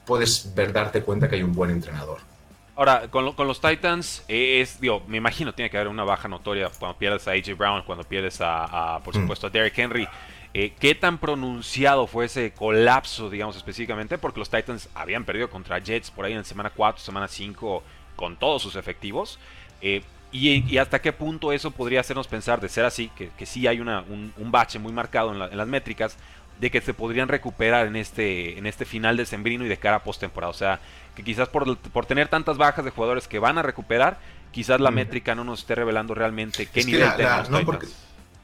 puedes 0.04 0.54
ver, 0.54 0.72
darte 0.72 1.02
cuenta 1.02 1.28
que 1.28 1.36
hay 1.36 1.42
un 1.42 1.52
buen 1.52 1.70
entrenador. 1.70 2.18
Ahora, 2.74 3.08
con, 3.10 3.24
los 3.24 3.60
Titans, 3.60 4.24
es, 4.28 4.80
digo, 4.80 5.02
me 5.06 5.18
imagino 5.18 5.52
tiene 5.52 5.70
que 5.70 5.76
haber 5.76 5.88
una 5.88 6.04
baja 6.04 6.26
notoria 6.26 6.70
cuando 6.78 6.96
pierdes 6.96 7.28
a 7.28 7.32
AJ 7.32 7.56
Brown, 7.56 7.82
cuando 7.84 8.02
pierdes 8.04 8.38
a, 8.40 8.98
por 9.04 9.14
mm. 9.14 9.20
supuesto, 9.20 9.46
a 9.46 9.50
Derrick 9.50 9.78
Henry. 9.78 10.08
Eh, 10.54 10.72
¿Qué 10.78 10.94
tan 10.94 11.18
pronunciado 11.18 12.06
fue 12.06 12.26
ese 12.26 12.52
colapso, 12.52 13.28
digamos, 13.28 13.56
específicamente? 13.56 14.16
Porque 14.16 14.40
los 14.40 14.50
Titans 14.50 14.88
habían 14.94 15.24
perdido 15.24 15.50
contra 15.50 15.78
Jets 15.78 16.10
por 16.10 16.24
ahí 16.24 16.32
en 16.32 16.44
semana 16.44 16.70
4, 16.74 17.02
semana 17.02 17.28
5, 17.28 17.82
con 18.16 18.36
todos 18.36 18.62
sus 18.62 18.76
efectivos. 18.76 19.38
Eh, 19.82 20.02
y, 20.32 20.78
hasta 20.78 21.02
qué 21.02 21.12
punto 21.12 21.52
eso 21.52 21.70
podría 21.72 22.00
hacernos 22.00 22.26
pensar, 22.26 22.58
de 22.58 22.70
ser 22.70 22.86
así, 22.86 23.10
que, 23.14 23.28
que 23.36 23.44
sí 23.44 23.66
hay 23.66 23.80
una, 23.80 24.00
un, 24.00 24.32
bache 24.50 24.78
muy 24.78 24.92
marcado 24.92 25.34
en, 25.34 25.42
en 25.42 25.58
las 25.58 25.68
métricas, 25.68 26.16
de 26.62 26.70
que 26.70 26.80
se 26.80 26.94
podrían 26.94 27.26
recuperar 27.26 27.88
en 27.88 27.96
este, 27.96 28.56
en 28.56 28.66
este 28.66 28.84
final 28.84 29.16
de 29.16 29.26
sembrino 29.26 29.66
y 29.66 29.68
de 29.68 29.78
cara 29.78 29.96
a 29.96 30.04
postemporada. 30.04 30.52
O 30.52 30.54
sea, 30.54 30.80
que 31.16 31.24
quizás 31.24 31.48
por, 31.48 31.76
por, 31.76 32.06
tener 32.06 32.28
tantas 32.28 32.56
bajas 32.56 32.84
de 32.84 32.92
jugadores 32.92 33.26
que 33.26 33.40
van 33.40 33.58
a 33.58 33.62
recuperar, 33.62 34.20
quizás 34.52 34.80
la 34.80 34.92
métrica 34.92 35.34
no 35.34 35.42
nos 35.42 35.58
esté 35.58 35.74
revelando 35.74 36.14
realmente 36.14 36.66
qué 36.66 36.84
nivel 36.84 37.10
tenemos. 37.16 37.50
No, 37.50 37.66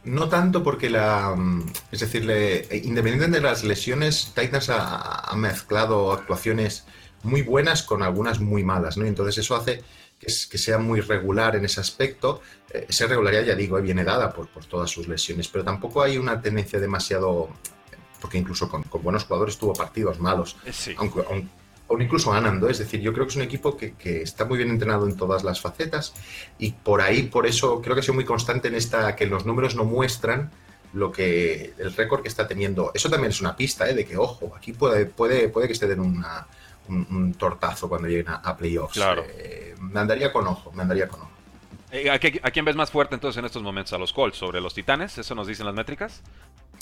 no, 0.03 0.29
tanto 0.29 0.65
porque 0.65 0.91
la. 0.91 1.33
Mm, 1.37 1.67
es 1.93 2.01
decir, 2.01 2.23
independientemente 2.83 3.37
de 3.37 3.41
las 3.41 3.63
lesiones, 3.63 4.33
Titans 4.35 4.69
ha, 4.71 5.33
mezclado 5.37 6.11
actuaciones 6.11 6.87
muy 7.23 7.43
buenas 7.43 7.85
con 7.85 8.03
algunas 8.03 8.41
muy 8.41 8.65
malas, 8.65 8.97
¿no? 8.97 9.07
entonces 9.07 9.39
eso 9.39 9.55
hace 9.55 9.85
que, 10.19 10.27
que, 10.27 10.59
sea 10.59 10.79
muy 10.79 11.01
regular 11.03 11.55
en 11.55 11.65
ese 11.65 11.81
aspecto. 11.81 12.41
Eh, 12.73 12.87
esa 12.89 13.07
regularidad, 13.07 13.45
ya 13.45 13.55
digo, 13.55 13.81
viene 13.81 14.03
dada 14.03 14.33
por, 14.33 14.49
por 14.49 14.65
todas 14.65 14.91
sus 14.91 15.07
lesiones, 15.07 15.47
pero 15.47 15.63
tampoco 15.63 16.03
hay 16.03 16.19
una 16.19 16.41
tendencia 16.43 16.81
demasiado 16.81 17.51
porque 18.21 18.39
incluso 18.39 18.69
con, 18.69 18.85
buenos 19.03 19.25
jugadores 19.25 19.59
tuvo 19.59 19.73
partidos 19.73 20.19
malos, 20.21 20.57
eh, 20.65 20.95
aunque, 20.99 21.21
aún, 21.21 22.03
incluso 22.03 22.31
ganando. 22.31 22.69
Es 22.69 22.79
decir, 22.79 23.01
yo 23.01 23.13
creo 23.13 23.27
que 23.27 23.31
es 23.31 23.37
un 23.37 23.43
equipo 23.43 23.77
que, 23.77 23.95
está 24.23 24.45
muy 24.45 24.59
bien 24.59 24.71
entrenado 24.71 25.07
en 25.07 25.17
todas 25.17 25.45
las 25.45 25.61
facetas 25.61 26.15
y 26.59 26.73
por 26.73 27.01
ahí, 27.01 27.25
por 27.25 27.47
eso 27.47 27.81
creo 27.81 27.95
que 27.95 28.01
ha 28.01 28.03
sido 28.03 28.15
muy 28.15 28.25
constante 28.25 28.69
en 28.69 28.75
esta, 28.75 29.15
que 29.17 29.27
los 29.27 29.47
números 29.47 29.75
no 29.75 29.85
muestran 29.85 30.51
lo 30.93 31.13
que 31.13 31.75
el 31.79 31.95
récord 31.95 32.23
que 32.23 32.29
está 32.29 32.47
teniendo. 32.47 32.91
Eso 32.95 33.11
también 33.11 33.31
es 33.31 33.41
una 33.41 33.57
pista, 33.57 33.89
¿eh? 33.89 33.95
de 33.95 34.05
que, 34.05 34.17
ojo, 34.17 34.53
aquí 34.57 34.73
puede, 34.73 35.07
puede, 35.07 35.49
puede 35.49 35.67
que 35.67 35.75
esté 35.75 35.93
una, 35.95 36.47
un, 36.89 37.35
tortazo 37.35 37.89
cuando 37.89 38.09
lleguen 38.09 38.29
a, 38.29 38.57
playoffs. 38.57 38.95
Claro. 38.95 39.25
Eh, 39.29 39.75
me 39.79 40.01
andaría 40.01 40.33
con 40.33 40.47
ojo, 40.47 40.73
me 40.73 40.83
andaría 40.83 41.09
con 41.09 41.21
ojo. 41.21 41.38
Eh, 41.91 42.11
¿A, 42.11 42.19
quién 42.19 42.65
ves 42.65 42.77
más 42.77 42.91
fuerte 42.91 43.15
entonces 43.15 43.39
en 43.39 43.45
estos 43.45 43.63
momentos? 43.63 43.93
¿A 43.93 43.99
los 43.99 44.13
Colts 44.13 44.39
sobre 44.39 44.61
los 44.61 44.75
Titanes? 44.75 45.17
¿Eso 45.19 45.35
nos 45.35 45.47
dicen 45.47 45.67
las 45.67 45.75
métricas? 45.75 46.23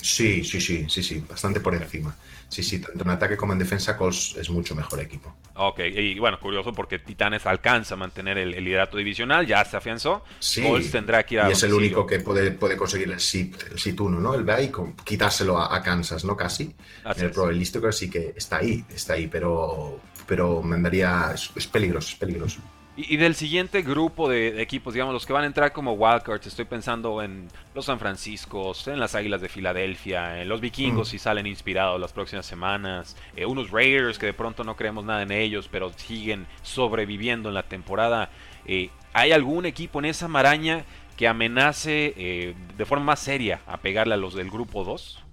Sí, 0.01 0.43
sí, 0.43 0.61
sí, 0.61 0.85
sí, 0.89 1.01
sí, 1.01 1.23
bastante 1.27 1.59
por 1.59 1.73
encima. 1.73 2.15
Sí, 2.49 2.61
sí, 2.61 2.79
tanto 2.79 3.03
en 3.03 3.09
ataque 3.09 3.35
como 3.35 3.53
en 3.53 3.59
defensa, 3.59 3.97
Colts 3.97 4.35
es 4.37 4.49
mucho 4.49 4.75
mejor 4.75 4.99
equipo. 4.99 5.35
Ok, 5.55 5.79
y 5.79 6.19
bueno, 6.19 6.39
curioso 6.39 6.71
porque 6.71 6.99
Titanes 6.99 7.45
alcanza 7.45 7.95
a 7.95 7.97
mantener 7.97 8.37
el, 8.37 8.51
liderato 8.63 8.97
divisional, 8.97 9.47
ya 9.47 9.65
se 9.65 9.75
afianzó. 9.75 10.23
Sí, 10.39 10.61
Colts 10.61 10.91
tendrá 10.91 11.25
que 11.25 11.35
ir 11.35 11.41
a. 11.41 11.49
Y 11.49 11.53
es 11.53 11.63
el 11.63 11.73
único 11.73 12.05
que 12.05 12.19
puede, 12.19 12.51
puede 12.51 12.77
conseguir 12.77 13.11
el 13.11 13.19
sit, 13.19 13.55
el 13.71 13.79
sit 13.79 13.99
1, 13.99 14.19
¿no? 14.19 14.35
El 14.35 14.47
va 14.47 14.57
quitárselo 15.03 15.59
a, 15.59 15.81
Kansas, 15.81 16.23
¿no? 16.23 16.37
Casi. 16.37 16.75
Así 17.03 17.25
el 17.25 17.31
probabilístico 17.31 17.91
sí 17.91 18.09
que 18.09 18.33
está 18.35 18.57
ahí, 18.57 18.85
está 18.93 19.13
ahí, 19.13 19.27
pero, 19.27 19.99
pero 20.27 20.61
me 20.61 20.75
andaría. 20.75 21.33
Es, 21.33 21.67
peligroso, 21.67 22.09
es 22.09 22.15
peligroso. 22.15 22.61
Y, 22.99 23.17
del 23.17 23.35
siguiente 23.35 23.83
grupo 23.83 24.27
de, 24.27 24.59
equipos, 24.59 24.91
digamos, 24.91 25.13
los 25.13 25.27
que 25.27 25.31
van 25.31 25.43
a 25.43 25.45
entrar 25.45 25.71
como 25.71 25.93
wildcards, 25.93 26.47
estoy 26.47 26.65
pensando 26.65 27.21
en 27.21 27.47
los 27.75 27.85
San 27.85 27.99
Francisco, 27.99 28.73
en 28.87 28.99
las 28.99 29.13
Águilas 29.13 29.39
de 29.39 29.49
Filadelfia, 29.49 30.41
en 30.41 30.49
los 30.49 30.61
Vikingos 30.61 31.07
mm. 31.07 31.11
si 31.11 31.19
salen 31.19 31.45
inspirados 31.45 32.01
las 32.01 32.11
próximas 32.11 32.47
semanas, 32.47 33.15
eh, 33.35 33.45
unos 33.45 33.69
Raiders 33.69 34.17
que 34.17 34.25
de 34.25 34.33
pronto 34.33 34.63
no 34.63 34.75
creemos 34.75 35.05
nada 35.05 35.21
en 35.21 35.31
ellos, 35.31 35.69
pero 35.71 35.93
siguen 35.95 36.47
sobreviviendo 36.63 37.49
en 37.49 37.55
la 37.55 37.63
temporada. 37.63 38.31
Eh, 38.65 38.89
¿Hay 39.13 39.31
algún 39.31 39.67
equipo 39.67 39.99
en 39.99 40.05
esa 40.05 40.27
maraña 40.27 40.83
que 41.17 41.27
amenace 41.27 42.15
eh, 42.17 42.55
de 42.75 42.85
forma 42.85 43.05
más 43.05 43.19
seria 43.19 43.61
a 43.67 43.77
pegarle 43.77 44.15
a 44.15 44.17
los 44.17 44.33
del 44.33 44.49
grupo 44.49 44.83
2? 44.83 45.23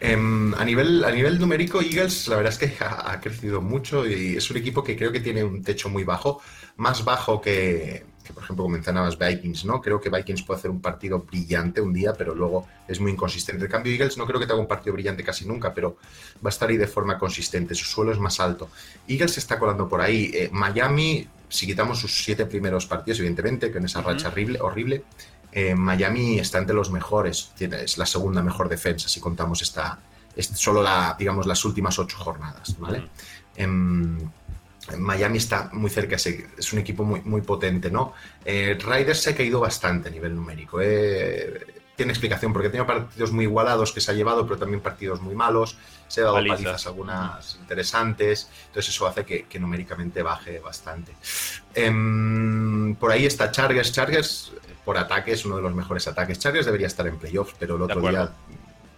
Em, 0.00 0.54
a, 0.54 0.64
nivel, 0.64 1.02
a 1.04 1.10
nivel 1.10 1.40
numérico, 1.40 1.80
Eagles 1.80 2.28
la 2.28 2.36
verdad 2.36 2.52
es 2.52 2.58
que 2.58 2.84
ha, 2.84 3.18
crecido 3.20 3.60
mucho 3.60 4.06
y 4.06 4.36
es 4.36 4.48
un 4.50 4.56
equipo 4.56 4.84
que 4.84 4.96
creo 4.96 5.10
que 5.10 5.20
tiene 5.20 5.42
un 5.42 5.62
techo 5.62 5.88
muy 5.88 6.04
bajo, 6.04 6.40
más 6.76 7.04
bajo 7.04 7.40
que, 7.40 8.04
por 8.32 8.44
ejemplo, 8.44 8.64
como 8.64 8.74
mencionabas 8.74 9.18
Vikings, 9.18 9.64
¿no? 9.64 9.80
Creo 9.80 10.00
que 10.00 10.08
Vikings 10.08 10.44
puede 10.44 10.58
hacer 10.58 10.70
un 10.70 10.80
partido 10.80 11.20
brillante 11.20 11.80
un 11.80 11.92
día, 11.92 12.12
pero 12.12 12.32
luego 12.32 12.68
es 12.86 13.00
muy 13.00 13.10
inconsistente. 13.10 13.64
En 13.64 13.70
cambio, 13.70 13.92
Eagles 13.92 14.16
no 14.16 14.26
creo 14.26 14.38
que 14.38 14.46
tenga 14.46 14.60
un 14.60 14.68
partido 14.68 14.92
brillante 14.92 15.24
casi 15.24 15.46
nunca, 15.46 15.74
pero 15.74 15.96
va 16.44 16.48
a 16.48 16.50
estar 16.50 16.68
ahí 16.68 16.76
de 16.76 16.86
forma 16.86 17.18
consistente, 17.18 17.74
su 17.74 17.84
suelo 17.84 18.12
es 18.12 18.20
más 18.20 18.38
alto. 18.38 18.70
Eagles 19.08 19.32
se 19.32 19.40
está 19.40 19.58
colando 19.58 19.88
por 19.88 20.00
ahí. 20.00 20.30
Eh, 20.32 20.48
Miami, 20.52 21.26
si 21.48 21.66
quitamos 21.66 21.98
sus 21.98 22.22
siete 22.22 22.46
primeros 22.46 22.86
partidos, 22.86 23.18
evidentemente, 23.18 23.72
con 23.72 23.84
esa 23.84 24.00
racha 24.00 24.28
horrible, 24.28 24.60
horrible 24.60 25.02
eh, 25.52 25.74
Miami 25.74 26.38
está 26.38 26.58
entre 26.58 26.74
los 26.74 26.90
mejores, 26.90 27.52
es 27.58 27.98
la 27.98 28.06
segunda 28.06 28.42
mejor 28.42 28.68
defensa 28.68 29.08
si 29.08 29.20
contamos 29.20 29.62
esta, 29.62 29.98
solo 30.54 30.82
la, 30.82 31.16
digamos, 31.18 31.46
las 31.46 31.64
últimas 31.64 31.98
ocho 31.98 32.16
jornadas, 32.18 32.76
¿vale? 32.78 33.08
Em, 33.56 34.18
Miami 34.96 35.38
está 35.38 35.68
muy 35.72 35.90
cerca, 35.90 36.16
es 36.16 36.72
un 36.72 36.78
equipo 36.78 37.04
muy, 37.04 37.20
muy 37.22 37.42
potente, 37.42 37.90
¿no? 37.90 38.14
Eh, 38.44 38.78
Riders 38.80 39.20
se 39.20 39.30
ha 39.30 39.36
caído 39.36 39.60
bastante 39.60 40.08
a 40.08 40.10
nivel 40.10 40.34
numérico. 40.34 40.80
Eh, 40.80 41.66
tiene 41.94 42.12
explicación 42.12 42.52
porque 42.52 42.68
ha 42.68 42.70
tenido 42.70 42.86
partidos 42.86 43.32
muy 43.32 43.44
igualados 43.44 43.92
que 43.92 44.00
se 44.00 44.12
ha 44.12 44.14
llevado, 44.14 44.46
pero 44.46 44.56
también 44.56 44.80
partidos 44.80 45.20
muy 45.20 45.34
malos. 45.34 45.76
Se 46.06 46.20
ha 46.20 46.24
dado 46.24 46.36
palizas, 46.36 46.86
algunas 46.86 47.56
interesantes. 47.56 48.48
Entonces 48.68 48.94
eso 48.94 49.06
hace 49.06 49.24
que, 49.24 49.58
numéricamente 49.58 50.22
baje 50.22 50.60
bastante. 50.60 51.12
Em, 51.74 52.94
por 52.94 53.10
ahí 53.10 53.26
está 53.26 53.50
Chargers. 53.50 53.92
Chargers 53.92 54.52
por 54.88 54.96
ataque 54.96 55.32
es 55.32 55.44
uno 55.44 55.56
de 55.56 55.60
los 55.60 55.74
mejores 55.74 56.08
ataques. 56.08 56.38
Chargers 56.38 56.64
debería 56.64 56.86
estar 56.86 57.06
en 57.06 57.18
playoffs, 57.18 57.54
pero 57.58 57.76
el 57.76 57.82
otro 57.82 58.00
día 58.00 58.32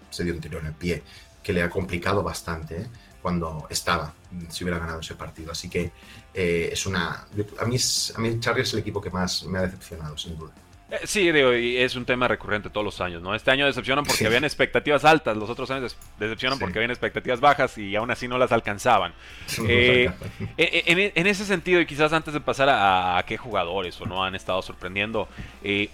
se 0.09 0.23
dio 0.23 0.33
un 0.33 0.41
tiro 0.41 0.61
en 0.61 0.67
el 0.67 0.73
pie 0.73 1.03
que 1.43 1.53
le 1.53 1.65
ha 1.65 1.69
complicado 1.69 2.23
bastante 2.23 2.83
¿eh? 2.83 2.87
cuando 3.21 3.67
estaba, 3.69 4.15
si 4.51 4.63
hubiera 4.63 4.79
ganado 4.79 5.01
ese 5.01 5.17
partido. 5.17 5.51
Así 5.51 5.69
que 5.69 5.91
eh, 6.33 6.69
es 6.71 6.87
una. 6.87 7.27
A 7.59 7.65
mí, 7.65 7.75
es, 7.75 8.13
a 8.15 8.21
mí 8.21 8.39
Chargers 8.39 8.69
es 8.69 8.75
el 8.75 8.81
equipo 8.83 9.01
que 9.01 9.11
más 9.11 9.43
me 9.47 9.59
ha 9.59 9.63
decepcionado, 9.63 10.17
sin 10.17 10.39
duda. 10.39 10.53
Eh, 10.91 11.01
sí, 11.05 11.31
digo, 11.31 11.55
y 11.55 11.77
es 11.77 11.95
un 11.95 12.05
tema 12.05 12.27
recurrente 12.27 12.69
todos 12.69 12.85
los 12.85 13.01
años, 13.01 13.23
¿no? 13.23 13.35
Este 13.35 13.51
año 13.51 13.67
decepcionan 13.67 14.05
porque 14.05 14.27
habían 14.27 14.45
expectativas 14.45 15.05
altas, 15.05 15.37
los 15.37 15.49
otros 15.49 15.71
años 15.71 15.97
decepcionan 16.19 16.59
porque 16.59 16.79
habían 16.79 16.91
expectativas 16.91 17.41
bajas 17.41 17.79
y 17.79 17.95
aún 17.95 18.11
así 18.11 18.27
no 18.27 18.39
las 18.39 18.53
alcanzaban. 18.53 19.13
en, 19.59 21.27
ese 21.27 21.45
sentido, 21.45 21.81
y 21.81 21.87
quizás 21.87 22.13
antes 22.13 22.35
de 22.35 22.41
pasar 22.41 22.69
a, 22.71 23.23
qué 23.27 23.37
jugadores 23.37 24.01
o 24.01 24.07
no 24.07 24.25
han 24.25 24.35
estado 24.35 24.63
sorprendiendo, 24.63 25.29
eh, 25.63 25.91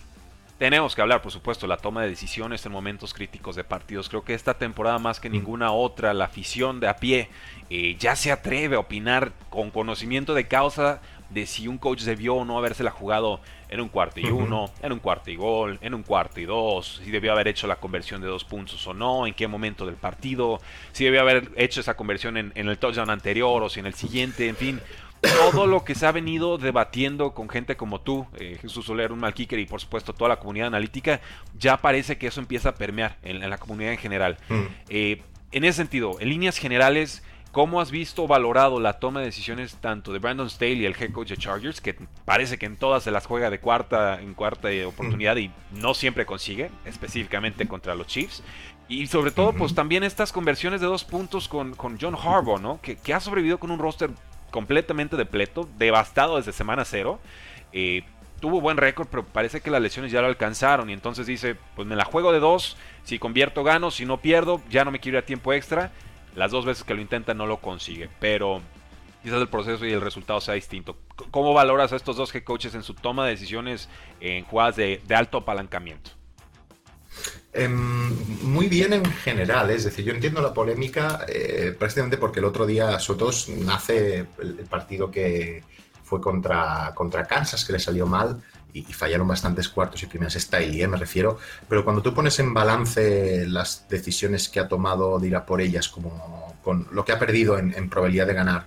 tenemos 0.58 0.94
que 0.94 1.02
hablar, 1.02 1.20
por 1.20 1.32
supuesto, 1.32 1.66
la 1.66 1.76
toma 1.76 2.02
de 2.02 2.08
decisiones 2.08 2.64
en 2.64 2.72
momentos 2.72 3.12
críticos 3.12 3.56
de 3.56 3.64
partidos. 3.64 4.08
Creo 4.08 4.24
que 4.24 4.32
esta 4.32 4.54
temporada, 4.54 4.98
más 4.98 5.20
que 5.20 5.28
mm. 5.28 5.32
ninguna 5.32 5.72
otra, 5.72 6.14
la 6.14 6.24
afición 6.24 6.80
de 6.80 6.88
a 6.88 6.96
pie 6.96 7.28
eh, 7.68 7.96
ya 7.98 8.16
se 8.16 8.32
atreve 8.32 8.76
a 8.76 8.78
opinar 8.78 9.32
con 9.50 9.70
conocimiento 9.70 10.32
de 10.32 10.48
causa 10.48 11.02
de 11.30 11.46
si 11.46 11.68
un 11.68 11.78
coach 11.78 12.02
debió 12.02 12.36
o 12.36 12.44
no 12.44 12.58
habérsela 12.58 12.90
jugado 12.90 13.40
en 13.68 13.80
un 13.80 13.88
cuarto 13.88 14.20
y 14.20 14.26
uno, 14.26 14.70
en 14.82 14.92
un 14.92 15.00
cuarto 15.00 15.30
y 15.30 15.36
gol, 15.36 15.78
en 15.82 15.94
un 15.94 16.02
cuarto 16.02 16.40
y 16.40 16.44
dos, 16.44 17.00
si 17.04 17.10
debió 17.10 17.32
haber 17.32 17.48
hecho 17.48 17.66
la 17.66 17.76
conversión 17.76 18.20
de 18.20 18.28
dos 18.28 18.44
puntos 18.44 18.86
o 18.86 18.94
no, 18.94 19.26
en 19.26 19.34
qué 19.34 19.48
momento 19.48 19.86
del 19.86 19.96
partido, 19.96 20.60
si 20.92 21.04
debió 21.04 21.20
haber 21.20 21.50
hecho 21.56 21.80
esa 21.80 21.94
conversión 21.94 22.36
en, 22.36 22.52
en 22.54 22.68
el 22.68 22.78
touchdown 22.78 23.10
anterior 23.10 23.62
o 23.62 23.68
si 23.68 23.80
en 23.80 23.86
el 23.86 23.94
siguiente, 23.94 24.48
en 24.48 24.56
fin, 24.56 24.80
todo 25.20 25.66
lo 25.66 25.84
que 25.84 25.94
se 25.94 26.06
ha 26.06 26.12
venido 26.12 26.58
debatiendo 26.58 27.32
con 27.32 27.48
gente 27.48 27.76
como 27.76 28.00
tú, 28.00 28.26
eh, 28.38 28.58
Jesús 28.60 28.86
Soler, 28.86 29.12
un 29.12 29.18
mal 29.18 29.34
kicker 29.34 29.58
y 29.58 29.66
por 29.66 29.80
supuesto 29.80 30.12
toda 30.12 30.28
la 30.28 30.36
comunidad 30.38 30.68
analítica, 30.68 31.20
ya 31.58 31.78
parece 31.78 32.18
que 32.18 32.26
eso 32.28 32.40
empieza 32.40 32.70
a 32.70 32.74
permear 32.74 33.16
en, 33.22 33.48
la 33.48 33.58
comunidad 33.58 33.92
en 33.92 33.98
general. 33.98 34.38
Mm. 34.48 34.62
Eh, 34.88 35.22
en 35.52 35.64
ese 35.64 35.78
sentido, 35.78 36.16
en 36.20 36.28
líneas 36.28 36.58
generales, 36.58 37.22
¿cómo 37.56 37.80
has 37.80 37.90
visto 37.90 38.26
valorado 38.26 38.80
la 38.80 38.98
toma 38.98 39.20
de 39.20 39.26
decisiones 39.26 39.76
tanto 39.76 40.12
de 40.12 40.18
Brandon 40.18 40.50
Staley, 40.50 40.84
el 40.84 40.94
head 40.94 41.10
coach 41.10 41.30
de 41.30 41.38
Chargers, 41.38 41.80
que 41.80 41.96
parece 42.26 42.58
que 42.58 42.66
en 42.66 42.76
todas 42.76 43.02
se 43.02 43.10
las 43.10 43.24
juega 43.24 43.48
de 43.48 43.60
cuarta 43.60 44.20
en 44.20 44.34
cuarta 44.34 44.68
oportunidad 44.86 45.38
y 45.38 45.50
no 45.72 45.94
siempre 45.94 46.26
consigue, 46.26 46.70
específicamente 46.84 47.66
contra 47.66 47.94
los 47.94 48.08
Chiefs? 48.08 48.42
Y 48.90 49.06
sobre 49.06 49.30
todo, 49.30 49.54
pues 49.54 49.74
también 49.74 50.04
estas 50.04 50.32
conversiones 50.32 50.82
de 50.82 50.86
dos 50.86 51.04
puntos 51.04 51.48
con, 51.48 51.74
con 51.74 51.96
John 51.98 52.14
Harbaugh, 52.14 52.60
¿no? 52.60 52.78
Que, 52.82 52.96
que, 52.96 53.14
ha 53.14 53.20
sobrevivido 53.20 53.58
con 53.58 53.70
un 53.70 53.78
roster 53.78 54.10
completamente 54.50 55.16
depleto, 55.16 55.66
devastado 55.78 56.36
desde 56.36 56.52
semana 56.52 56.84
cero. 56.84 57.20
Eh, 57.72 58.04
tuvo 58.38 58.60
buen 58.60 58.76
récord, 58.76 59.08
pero 59.10 59.24
parece 59.24 59.62
que 59.62 59.70
las 59.70 59.80
lesiones 59.80 60.12
ya 60.12 60.20
lo 60.20 60.26
alcanzaron. 60.26 60.90
Y 60.90 60.92
entonces 60.92 61.26
dice, 61.26 61.56
pues 61.74 61.88
me 61.88 61.96
la 61.96 62.04
juego 62.04 62.32
de 62.32 62.38
dos, 62.38 62.76
si 63.04 63.18
convierto 63.18 63.64
gano, 63.64 63.90
si 63.90 64.04
no 64.04 64.20
pierdo, 64.20 64.60
ya 64.68 64.84
no 64.84 64.90
me 64.90 65.00
quiero 65.00 65.16
ir 65.16 65.24
a 65.24 65.26
tiempo 65.26 65.54
extra. 65.54 65.90
Las 66.36 66.52
dos 66.52 66.64
veces 66.64 66.84
que 66.84 66.94
lo 66.94 67.00
intenta 67.00 67.34
no 67.34 67.46
lo 67.46 67.60
consigue, 67.60 68.08
pero 68.20 68.60
quizás 69.22 69.40
el 69.40 69.48
proceso 69.48 69.84
y 69.84 69.92
el 69.92 70.00
resultado 70.00 70.40
sea 70.40 70.54
distinto. 70.54 70.96
¿Cómo 71.32 71.52
valoras 71.52 71.92
a 71.92 71.96
estos 71.96 72.16
dos 72.16 72.32
head 72.34 72.44
coaches 72.44 72.74
en 72.74 72.84
su 72.84 72.94
toma 72.94 73.24
de 73.24 73.32
decisiones 73.32 73.88
en 74.20 74.44
jugadas 74.44 74.76
de 74.76 75.00
alto 75.14 75.38
apalancamiento? 75.38 76.12
Em, 77.52 78.12
muy 78.42 78.68
bien 78.68 78.92
en 78.92 79.04
general, 79.06 79.70
es 79.70 79.84
decir, 79.84 80.04
yo 80.04 80.12
entiendo 80.12 80.42
la 80.42 80.52
polémica 80.52 81.24
eh, 81.26 81.74
precisamente 81.78 82.18
porque 82.18 82.40
el 82.40 82.44
otro 82.44 82.66
día, 82.66 82.98
todo, 82.98 83.30
nace 83.64 84.26
el, 84.38 84.66
partido 84.68 85.10
que 85.10 85.64
fue 86.04 86.20
contra, 86.20 86.92
contra 86.94 87.24
Kansas, 87.24 87.64
que 87.64 87.72
le 87.72 87.78
salió 87.78 88.06
mal 88.06 88.42
y, 88.80 88.92
fallaron 88.92 89.28
bastantes 89.28 89.68
cuartos 89.68 90.02
y 90.02 90.06
primeras, 90.06 90.36
está 90.36 90.58
ahí, 90.58 90.82
eh, 90.82 90.88
me 90.88 90.96
refiero, 90.96 91.38
pero 91.68 91.84
cuando 91.84 92.02
tú 92.02 92.14
pones 92.14 92.38
en 92.38 92.54
balance 92.54 93.46
las 93.46 93.86
decisiones 93.88 94.48
que 94.48 94.60
ha 94.60 94.68
tomado 94.68 95.18
de 95.18 95.28
ir 95.28 95.36
a 95.36 95.46
por 95.46 95.60
ellas, 95.60 95.88
como 95.88 96.56
con 96.62 96.88
lo 96.90 97.04
que 97.04 97.12
ha 97.12 97.18
perdido 97.18 97.58
en 97.58 97.88
probabilidad 97.88 98.26
de 98.26 98.34
ganar, 98.34 98.66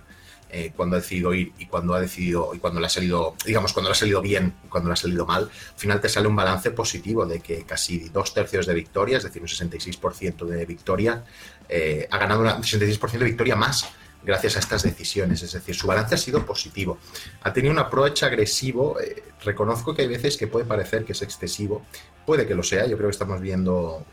eh, 0.52 0.72
cuando 0.74 0.96
ha 0.96 0.98
decidido 0.98 1.32
ir 1.32 1.52
y 1.58 1.66
cuando 1.66 1.94
ha 1.94 2.00
decidido 2.00 2.52
y 2.54 2.58
cuando 2.58 2.80
le 2.80 2.86
ha 2.86 2.88
salido, 2.88 3.36
digamos, 3.46 3.72
cuando 3.72 3.88
le 3.88 3.92
ha 3.92 3.96
salido 3.96 4.20
bien 4.20 4.54
y 4.64 4.68
cuando 4.68 4.88
le 4.88 4.94
ha 4.94 4.96
salido 4.96 5.24
mal, 5.24 5.44
al 5.44 5.78
final 5.78 6.00
te 6.00 6.08
sale 6.08 6.26
un 6.26 6.34
balance 6.34 6.72
positivo 6.72 7.24
de 7.24 7.38
que 7.38 7.62
casi 7.62 8.08
dos 8.08 8.34
tercios 8.34 8.66
de 8.66 8.74
victoria, 8.74 9.18
es 9.18 9.22
decir, 9.22 9.40
un 9.40 9.46
66% 9.46 10.44
de 10.46 10.66
victoria, 10.66 11.24
eh, 11.68 12.08
ha 12.10 12.18
ganado 12.18 12.40
un 12.40 12.62
66% 12.64 13.18
de 13.18 13.24
victoria 13.24 13.54
más 13.54 13.90
gracias 14.22 14.56
a 14.56 14.60
estas 14.60 14.82
decisiones. 14.82 15.42
Es 15.42 15.52
decir, 15.52 15.74
su 15.74 15.86
balance 15.86 16.14
ha 16.14 16.18
sido 16.18 16.44
positivo. 16.44 16.98
Ha 17.42 17.52
tenido 17.52 17.72
un 17.72 17.78
approach 17.78 18.22
agresivo. 18.22 19.00
Eh, 19.00 19.22
reconozco 19.44 19.94
que 19.94 20.02
hay 20.02 20.08
veces 20.08 20.36
que 20.36 20.46
puede 20.46 20.64
parecer 20.64 21.04
que 21.04 21.12
es 21.12 21.22
excesivo. 21.22 21.82
Puede 22.26 22.46
que 22.46 22.54
lo 22.54 22.62
sea. 22.62 22.86
Yo 22.86 22.96
creo 22.96 23.08
que 23.08 23.12
estamos 23.12 23.40
viendo 23.40 24.04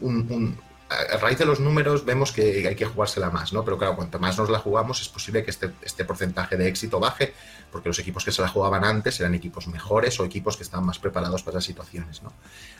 un, 0.00 0.56
a 0.90 1.16
raíz 1.18 1.38
de 1.38 1.44
los 1.44 1.60
números 1.60 2.04
vemos 2.04 2.32
que 2.32 2.66
hay 2.66 2.74
que 2.74 2.86
jugársela 2.86 3.30
más, 3.30 3.52
¿no? 3.52 3.62
Pero 3.64 3.76
claro, 3.76 3.94
cuanto 3.94 4.18
más 4.18 4.38
nos 4.38 4.48
la 4.48 4.58
jugamos, 4.58 5.02
es 5.02 5.08
posible 5.08 5.44
que 5.44 5.50
este, 5.50 5.70
este 5.82 6.04
porcentaje 6.04 6.56
de 6.56 6.66
éxito 6.66 6.98
baje, 6.98 7.34
porque 7.70 7.88
los 7.88 7.98
equipos 7.98 8.24
que 8.24 8.32
se 8.32 8.40
la 8.40 8.48
jugaban 8.48 8.84
antes 8.84 9.20
eran 9.20 9.34
equipos 9.34 9.68
mejores 9.68 10.18
o 10.18 10.24
equipos 10.24 10.56
que 10.56 10.62
estaban 10.62 10.86
más 10.86 10.98
preparados 10.98 11.42
para 11.42 11.58
esas 11.58 11.66
situaciones, 11.66 12.22
¿no? 12.22 12.32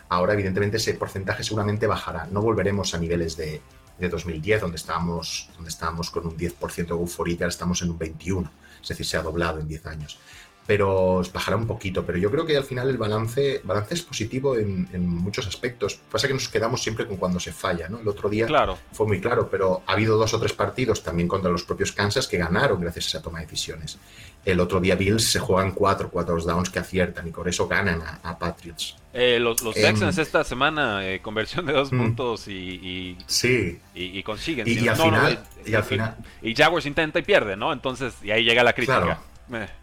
Ahora, 0.09 0.33
evidentemente, 0.33 0.79
ese 0.79 0.95
porcentaje 0.95 1.45
seguramente 1.45 1.87
bajará. 1.87 2.27
No 2.31 2.41
volveremos 2.41 2.95
a 2.95 2.99
niveles 2.99 3.37
de, 3.37 3.61
2010, 4.07 4.61
donde 4.61 4.77
estábamos, 4.77 5.51
donde 5.57 5.71
estábamos 5.71 6.11
con 6.11 6.27
un 6.27 6.37
10% 6.37 6.87
de 6.87 6.91
euforia, 6.91 7.35
ahora 7.41 7.49
estamos 7.49 7.83
en 7.83 7.91
un 7.91 7.99
21%, 7.99 8.49
es 8.81 8.89
decir, 8.89 9.05
se 9.05 9.17
ha 9.17 9.23
doblado 9.23 9.59
en 9.59 9.67
10 9.67 9.87
años 9.87 10.19
pero 10.69 11.23
bajará 11.33 11.57
un 11.57 11.67
poquito. 11.67 12.05
Pero 12.05 12.19
yo 12.19 12.31
creo 12.31 12.45
que 12.45 12.55
al 12.55 12.63
final 12.63 12.91
el 12.91 12.99
balance, 12.99 13.63
balance 13.65 13.95
es 13.95 14.03
positivo 14.03 14.55
en, 14.55 15.09
muchos 15.09 15.47
aspectos. 15.47 15.99
Pasa 16.13 16.29
que 16.29 16.35
nos 16.35 16.47
quedamos 16.51 16.83
siempre 16.83 17.07
con 17.07 17.17
cuando 17.17 17.41
se 17.41 17.53
falla, 17.53 17.89
¿no? 17.89 17.99
El 18.01 18.07
otro 18.07 18.29
día 18.29 18.47
fue 18.93 19.07
muy 19.07 19.19
claro, 19.19 19.49
pero 19.51 19.83
ha 19.87 19.93
habido 19.93 20.19
dos 20.19 20.35
o 20.35 20.39
tres 20.39 20.53
partidos 20.53 21.03
también 21.03 21.27
contra 21.27 21.51
los 21.51 21.65
propios 21.65 21.93
Kansas 21.93 22.29
que 22.29 22.37
ganaron 22.37 22.83
gracias 22.83 23.07
a 23.07 23.09
esa 23.09 23.23
toma 23.23 23.39
de 23.39 23.47
decisiones. 23.47 23.99
El 24.45 24.61
otro 24.61 24.79
día 24.79 24.95
Bills 24.95 25.25
se 25.25 25.39
juegan 25.39 25.73
cuatro, 25.73 26.11
cuatro 26.11 26.39
downs 26.39 26.69
que 26.69 26.81
aciertan 26.81 27.27
y 27.27 27.31
por 27.31 27.49
eso 27.49 27.67
ganan 27.67 28.03
a, 28.23 28.39
Patriots. 28.39 28.95
Eh, 29.15 29.39
los, 29.41 29.63
los 29.63 29.75
em, 29.75 29.85
Texans 29.85 30.19
esta 30.19 30.45
semana, 30.45 31.09
eh, 31.09 31.21
conversión 31.21 31.65
de 31.65 31.73
dos 31.73 31.91
mm. 31.91 31.99
puntos 31.99 32.47
y, 32.47 33.17
sí. 33.27 33.81
y, 33.95 34.23
consiguen. 34.23 34.69
Y, 34.69 34.87
al 34.87 34.97
final, 34.97 35.45
y, 35.65 35.75
al 35.75 35.85
final. 35.85 36.17
Y 36.43 36.55
Jaguars 36.55 36.85
intenta 36.85 37.19
y 37.21 37.23
pierde, 37.23 37.57
¿no? 37.57 37.73
Entonces, 37.73 38.17
y 38.23 38.33
ahí 38.33 38.45
llega 38.45 38.63
la 38.63 38.75
crítica. 38.75 39.01
Claro. 39.49 39.79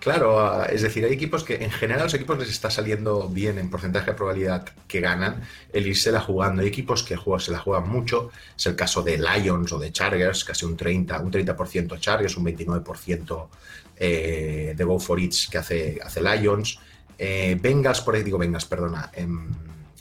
Claro, 0.00 0.40
ah, 0.40 0.64
es 0.64 0.80
decir, 0.80 1.04
hay 1.04 1.12
equipos 1.12 1.44
que 1.44 1.56
en 1.62 1.70
general 1.70 2.04
los 2.04 2.14
equipos 2.14 2.38
les 2.38 2.48
está 2.48 2.70
saliendo 2.70 3.28
bien 3.28 3.58
en 3.58 3.68
porcentaje 3.68 4.12
de 4.12 4.16
probabilidad 4.16 4.66
que 4.88 5.00
ganan 5.00 5.42
el 5.74 5.86
irse 5.86 6.10
la 6.10 6.20
jugando. 6.20 6.62
Hay 6.62 6.68
equipos 6.68 7.02
que 7.02 7.18
se 7.38 7.52
la 7.52 7.58
juegan 7.58 7.86
mucho, 7.88 8.30
es 8.56 8.64
el 8.64 8.76
caso 8.76 9.02
de 9.02 9.18
Lions 9.18 9.70
o 9.72 9.78
de 9.78 9.92
Chargers, 9.92 10.44
casi 10.44 10.64
un 10.64 10.74
30, 10.74 11.20
un 11.20 11.30
30% 11.30 12.00
Chargers, 12.00 12.34
un 12.38 12.46
29% 12.46 13.48
eh, 13.96 14.74
de 14.74 14.84
Go 14.84 14.98
for 14.98 15.20
It 15.20 15.34
que 15.50 15.58
hace, 15.58 16.00
hace 16.02 16.22
Lions. 16.22 16.80
Eh, 17.18 17.58
Bengals, 17.60 18.00
por 18.00 18.14
ahí 18.14 18.22
digo 18.22 18.38
Bengals, 18.38 18.64
perdona. 18.64 19.10
En 19.12 19.50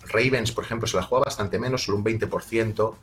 Ravens, 0.06 0.54
por 0.54 0.64
ejemplo, 0.64 0.88
se 0.88 0.96
la 0.96 1.04
juega 1.04 1.26
bastante 1.26 1.60
menos, 1.60 1.84
solo 1.84 1.98
un 1.98 2.06
20% 2.06 2.96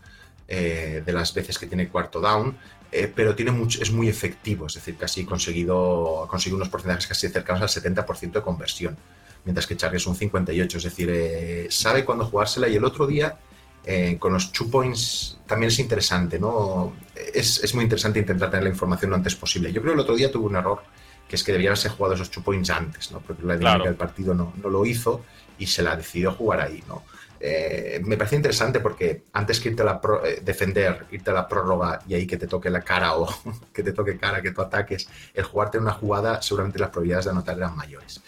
eh, 0.49 1.03
de 1.05 1.13
las 1.13 1.35
veces 1.35 1.59
que 1.59 1.67
tiene 1.67 1.89
cuarto 1.89 2.21
down. 2.21 2.57
Eh, 2.99 3.13
pero 3.15 3.35
tiene 3.35 3.51
mucho, 3.51 3.83
es 3.83 3.93
muy 3.93 4.09
efectivo, 4.09 4.69
es 4.69 4.75
decir, 4.75 4.97
casi 4.97 5.27
conseguido, 5.27 6.27
conseguido 6.31 6.57
unos 6.57 6.71
porcentajes 6.71 7.07
casi 7.07 7.29
cercanos 7.29 7.61
al 7.61 7.69
70% 7.69 8.33
de 8.33 8.41
conversión, 8.41 8.97
mientras 9.45 9.67
que 9.67 9.77
Charlie 9.77 9.99
es 9.99 10.07
un 10.07 10.17
58%, 10.17 10.77
es 10.77 10.83
decir, 10.83 11.11
eh, 11.13 11.67
sabe 11.69 12.07
cuándo 12.07 12.25
jugársela 12.25 12.69
y 12.69 12.77
el 12.77 12.85
otro 12.87 13.07
día 13.07 13.39
eh, 13.85 14.17
con 14.19 14.33
los 14.33 14.51
two 14.51 14.71
points 14.71 15.39
también 15.47 15.69
es 15.69 15.79
interesante, 15.79 16.39
¿no? 16.39 16.95
Es, 17.15 17.63
es, 17.63 17.75
muy 17.75 17.85
interesante 17.85 18.19
intentar 18.19 18.51
tener 18.51 18.65
la 18.65 18.71
información 18.71 19.11
lo 19.11 19.17
antes 19.17 19.37
posible. 19.37 19.71
Yo 19.75 19.83
creo 19.83 19.93
que 19.93 20.01
el 20.01 20.01
otro 20.01 20.17
día 20.17 20.33
tuvo 20.33 20.47
un 20.47 20.57
error, 20.57 20.83
que 21.29 21.37
es 21.37 21.45
que 21.45 21.53
debían 21.53 21.73
haberse 21.73 21.91
jugado 21.91 22.15
esos 22.15 22.31
two 22.31 22.43
points 22.43 22.71
antes, 22.71 23.13
¿no? 23.13 23.21
Porque 23.21 23.43
la 23.43 23.59
dinámica 23.59 23.91
del 23.91 23.97
partido 23.97 24.33
no, 24.33 24.55
no, 24.57 24.71
lo 24.71 24.87
hizo 24.87 25.23
y 25.59 25.67
se 25.67 25.83
la 25.83 25.97
decidió 25.97 26.33
jugar 26.33 26.63
ahí, 26.63 26.83
¿no? 26.89 27.03
Eh, 27.41 28.01
me 28.05 28.17
parece 28.17 28.37
interesante 28.37 28.81
porque 28.81 29.25
antes 29.33 29.61
que 29.61 29.71
irte 29.71 29.83
a 29.83 29.85
la 29.85 30.01
eh, 30.25 30.41
defender, 30.43 31.07
irte 31.11 31.31
a 31.31 31.35
la 31.35 31.49
prórroga 31.49 32.01
y 32.07 32.15
ahí 32.15 32.27
que 32.27 32.37
te 32.37 32.47
toque 32.47 32.71
la 32.71 32.81
cara 32.81 33.17
o 33.17 33.29
que 33.73 33.83
te 33.83 33.93
toque 33.93 34.17
cara, 34.17 34.43
que 34.43 34.53
tú 34.53 34.63
ataques, 34.63 35.09
el 35.35 35.45
jugarte 35.45 35.79
una 35.79 35.93
jugada, 35.93 36.41
seguramente 36.43 36.79
las 36.79 36.91
probabilidades 36.91 37.27
de 37.27 37.31
anotar 37.33 37.57
eran 37.57 37.77
mayores. 37.77 38.21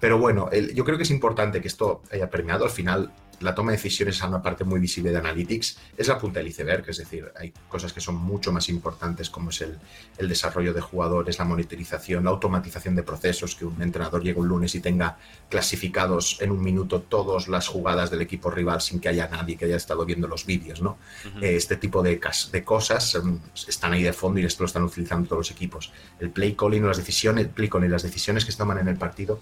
Pero 0.00 0.18
bueno, 0.18 0.50
yo 0.52 0.84
creo 0.84 0.98
que 0.98 1.04
es 1.04 1.10
importante 1.10 1.62
que 1.62 1.68
esto 1.68 2.02
haya 2.12 2.28
permeado. 2.28 2.64
Al 2.64 2.70
final, 2.70 3.10
la 3.44 3.54
toma 3.54 3.72
de 3.72 3.76
decisiones 3.76 4.16
es 4.16 4.22
una 4.22 4.40
parte 4.40 4.64
muy 4.64 4.80
visible 4.80 5.10
de 5.10 5.18
Analytics, 5.18 5.78
es 5.98 6.08
la 6.08 6.18
punta 6.18 6.38
del 6.38 6.48
iceberg, 6.48 6.88
es 6.88 6.96
decir, 6.96 7.30
hay 7.36 7.52
cosas 7.68 7.92
que 7.92 8.00
son 8.00 8.16
mucho 8.16 8.50
más 8.52 8.70
importantes 8.70 9.28
como 9.28 9.50
es 9.50 9.60
el, 9.60 9.78
el, 10.16 10.28
desarrollo 10.28 10.72
de 10.72 10.80
jugadores, 10.80 11.38
la 11.38 11.44
monitorización, 11.44 12.24
la 12.24 12.30
automatización 12.30 12.96
de 12.96 13.02
procesos, 13.02 13.54
que 13.54 13.66
un 13.66 13.80
entrenador 13.82 14.22
llegue 14.22 14.40
un 14.40 14.48
lunes 14.48 14.74
y 14.74 14.80
tenga 14.80 15.18
clasificados 15.50 16.38
en 16.40 16.52
un 16.52 16.62
minuto 16.62 17.02
todas 17.02 17.46
las 17.48 17.68
jugadas 17.68 18.10
del 18.10 18.22
equipo 18.22 18.50
rival 18.50 18.80
sin 18.80 18.98
que 18.98 19.10
haya 19.10 19.28
nadie 19.28 19.56
que 19.56 19.66
haya 19.66 19.76
estado 19.76 20.06
viendo 20.06 20.26
los 20.26 20.46
vídeos, 20.46 20.80
¿no? 20.80 20.96
Este 21.42 21.76
tipo 21.76 22.02
de, 22.02 22.18
de 22.50 22.64
cosas 22.64 23.14
um, 23.16 23.38
están 23.68 23.92
ahí 23.92 24.02
de 24.02 24.14
fondo 24.14 24.40
y 24.40 24.44
esto 24.44 24.62
lo 24.62 24.66
están 24.66 24.84
utilizando 24.84 25.28
todos 25.28 25.40
los 25.40 25.50
equipos. 25.50 25.92
El 26.18 26.30
play 26.30 26.54
calling 26.54 26.82
o 26.84 26.88
las 26.88 26.96
decisiones, 26.96 27.48
play 27.48 27.68
calling, 27.68 27.90
las 27.90 28.02
decisiones 28.02 28.44
que 28.46 28.52
se 28.52 28.58
toman 28.58 28.78
en 28.78 28.88
el 28.88 28.96
partido 28.96 29.40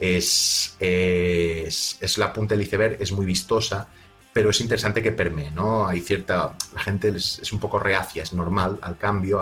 es, 0.00 0.76
es, 0.80 1.98
es 2.00 2.18
la 2.18 2.32
punta 2.32 2.54
del 2.54 2.62
iceberg, 2.62 2.96
es 3.00 3.12
muy 3.12 3.26
vistosa, 3.26 3.86
pero 4.32 4.50
es 4.50 4.60
interesante 4.60 5.02
que 5.02 5.12
permee, 5.12 5.50
¿no? 5.50 5.86
Hay 5.86 6.00
cierta. 6.00 6.54
La 6.74 6.80
gente 6.80 7.08
es, 7.08 7.52
un 7.52 7.60
poco 7.60 7.78
reacia, 7.78 8.22
es 8.22 8.32
normal 8.32 8.78
al 8.80 8.96
cambio, 8.96 9.40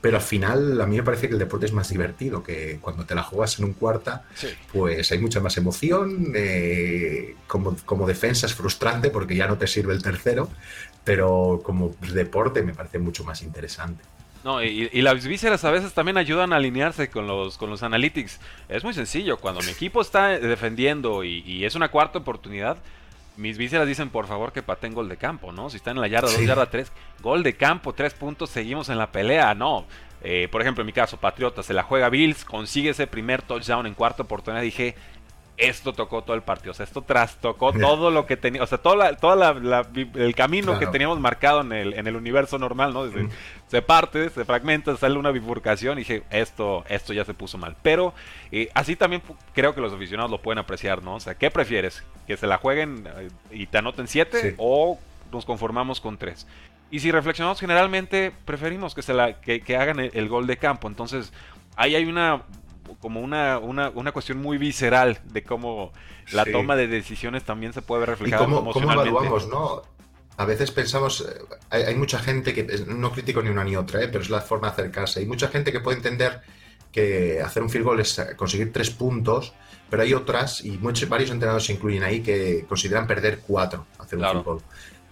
pero 0.00 0.16
al 0.16 0.22
final 0.22 0.80
a 0.80 0.86
mí 0.86 0.96
me 0.96 1.02
parece 1.02 1.28
que 1.28 1.34
el 1.34 1.38
deporte 1.38 1.66
es 1.66 1.72
más 1.72 1.88
divertido, 1.88 2.42
que 2.42 2.78
cuando 2.80 3.06
te 3.06 3.14
la 3.14 3.22
juegas 3.22 3.58
en 3.58 3.66
un 3.66 3.72
cuarta, 3.72 4.24
pues 4.72 5.10
hay 5.12 5.18
mucha 5.18 5.40
más 5.40 5.56
emoción, 5.56 6.32
eh, 6.34 7.36
como, 7.46 7.76
como 7.84 8.06
defensa 8.06 8.46
es 8.46 8.54
frustrante 8.54 9.10
porque 9.10 9.36
ya 9.36 9.46
no 9.46 9.56
te 9.56 9.68
sirve 9.68 9.94
el 9.94 10.02
tercero, 10.02 10.50
pero 11.04 11.60
como 11.62 11.94
deporte 12.12 12.62
me 12.62 12.74
parece 12.74 12.98
mucho 12.98 13.24
más 13.24 13.42
interesante. 13.42 14.02
No, 14.44 14.62
y, 14.62 14.88
las 15.02 15.24
vísceras 15.26 15.64
a 15.64 15.70
veces 15.70 15.92
también 15.92 16.16
ayudan 16.16 16.52
a 16.52 16.56
alinearse 16.56 17.10
con 17.10 17.26
los, 17.26 17.56
con 17.56 17.70
los 17.70 17.82
analytics. 17.82 18.40
Es 18.68 18.82
muy 18.82 18.92
sencillo, 18.92 19.36
cuando 19.36 19.60
mi 19.60 19.70
equipo 19.70 20.00
está 20.00 20.28
defendiendo 20.28 21.22
y, 21.22 21.64
es 21.64 21.74
una 21.76 21.90
cuarta 21.90 22.18
oportunidad, 22.18 22.78
mis 23.36 23.56
vísceras 23.56 23.86
dicen 23.86 24.10
por 24.10 24.26
favor 24.26 24.52
que 24.52 24.62
paten 24.62 24.94
gol 24.94 25.08
de 25.08 25.16
campo, 25.16 25.52
¿no? 25.52 25.70
Si 25.70 25.76
están 25.76 25.96
en 25.96 26.02
la 26.02 26.08
yarda 26.08 26.30
2, 26.30 26.44
yarda 26.44 26.66
3, 26.68 26.92
gol 27.22 27.42
de 27.42 27.54
campo, 27.54 27.92
3 27.94 28.12
puntos, 28.14 28.50
seguimos 28.50 28.88
en 28.88 28.98
la 28.98 29.10
pelea, 29.10 29.54
no. 29.54 29.86
Eh, 30.24 30.48
por 30.50 30.60
ejemplo, 30.60 30.82
en 30.82 30.86
mi 30.86 30.92
caso, 30.92 31.16
Patriota 31.16 31.62
se 31.62 31.72
la 31.72 31.82
juega 31.82 32.08
Bills, 32.08 32.44
consigue 32.44 32.90
ese 32.90 33.06
primer 33.06 33.42
touchdown 33.42 33.86
en 33.86 33.94
cuarta 33.94 34.24
oportunidad, 34.24 34.62
dije, 34.62 34.96
esto 35.56 35.92
tocó 35.92 36.22
todo 36.22 36.34
el 36.34 36.42
partido. 36.42 36.72
O 36.72 36.74
sea, 36.74 36.84
esto 36.84 37.02
trastocó 37.02 37.72
todo 37.72 38.10
lo 38.10 38.26
que 38.26 38.36
tenía. 38.36 38.62
O 38.62 38.66
sea, 38.66 38.78
todo, 38.78 39.00
el 39.02 40.34
camino 40.34 40.78
que 40.78 40.86
teníamos 40.86 41.20
marcado 41.20 41.60
en 41.60 41.72
el, 41.72 41.94
en 41.94 42.06
el 42.06 42.16
universo 42.16 42.58
normal, 42.58 42.92
¿no? 42.92 43.04
Mm. 43.04 43.28
Se 43.68 43.82
parte, 43.82 44.30
se 44.30 44.44
fragmenta, 44.44 44.96
sale 44.96 45.18
una 45.18 45.30
bifurcación 45.30 45.98
y 45.98 46.00
dije, 46.00 46.22
esto, 46.30 46.84
esto 46.88 47.12
ya 47.12 47.24
se 47.24 47.34
puso 47.34 47.58
mal. 47.58 47.76
Pero 47.82 48.14
eh, 48.50 48.68
así 48.74 48.96
también 48.96 49.22
creo 49.54 49.74
que 49.74 49.80
los 49.80 49.92
aficionados 49.92 50.30
lo 50.30 50.40
pueden 50.40 50.58
apreciar, 50.58 51.02
¿no? 51.02 51.14
O 51.16 51.20
sea, 51.20 51.34
¿qué 51.34 51.50
prefieres? 51.50 52.02
¿Que 52.26 52.36
se 52.36 52.46
la 52.46 52.58
jueguen 52.58 53.08
eh, 53.16 53.28
y 53.50 53.66
te 53.66 53.78
anoten 53.78 54.08
siete 54.08 54.54
o 54.58 54.98
nos 55.30 55.44
conformamos 55.44 56.00
con 56.00 56.18
tres? 56.18 56.46
Y 56.90 57.00
si 57.00 57.10
reflexionamos 57.10 57.58
generalmente, 57.58 58.32
preferimos 58.44 58.94
que, 58.94 59.00
se 59.00 59.14
la, 59.14 59.40
que, 59.40 59.76
hagan 59.76 59.98
el 60.00 60.28
gol 60.28 60.46
de 60.46 60.58
campo. 60.58 60.88
Entonces, 60.88 61.32
ahí 61.76 61.94
hay 61.94 62.04
una 62.04 62.42
como 63.00 63.20
una, 63.20 63.58
una, 63.58 63.90
una, 63.90 64.12
cuestión 64.12 64.38
muy 64.38 64.58
visceral 64.58 65.20
de 65.24 65.42
cómo 65.42 65.92
la 66.32 66.44
toma 66.44 66.76
de 66.76 66.86
decisiones 66.86 67.44
también 67.44 67.72
se 67.72 67.82
puede 67.82 68.00
ver 68.00 68.10
reflejada 68.10 68.42
¿Y 68.42 68.46
cómo, 68.46 68.72
cómo 68.72 68.92
evaluamos, 68.92 69.48
no? 69.48 69.82
A 70.36 70.44
veces 70.44 70.70
pensamos, 70.70 71.26
eh, 71.70 71.84
hay, 71.86 71.94
mucha 71.94 72.18
gente 72.18 72.54
que, 72.54 72.64
no 72.86 73.12
critico 73.12 73.42
ni 73.42 73.50
una 73.50 73.64
ni 73.64 73.76
otra, 73.76 74.02
eh, 74.02 74.08
pero 74.08 74.22
es 74.22 74.30
la 74.30 74.40
forma 74.40 74.68
de 74.68 74.72
acercarse. 74.72 75.20
Hay 75.20 75.26
mucha 75.26 75.48
gente 75.48 75.72
que 75.72 75.80
puede 75.80 75.98
entender 75.98 76.40
que 76.90 77.40
hacer 77.40 77.62
un 77.62 77.70
field 77.70 77.84
goal 77.84 78.00
es 78.00 78.20
conseguir 78.36 78.72
tres 78.72 78.90
puntos, 78.90 79.52
pero 79.90 80.02
hay 80.02 80.14
otras, 80.14 80.64
y 80.64 80.78
muchos, 80.78 81.08
varios 81.08 81.30
entrenadores 81.30 81.66
se 81.66 81.72
incluyen 81.72 82.02
ahí, 82.02 82.22
que 82.22 82.64
consideran 82.68 83.06
perder 83.06 83.40
cuatro 83.46 83.86
hacer 83.98 84.18
un 84.18 84.24
field 84.24 84.44
goal. 84.44 84.62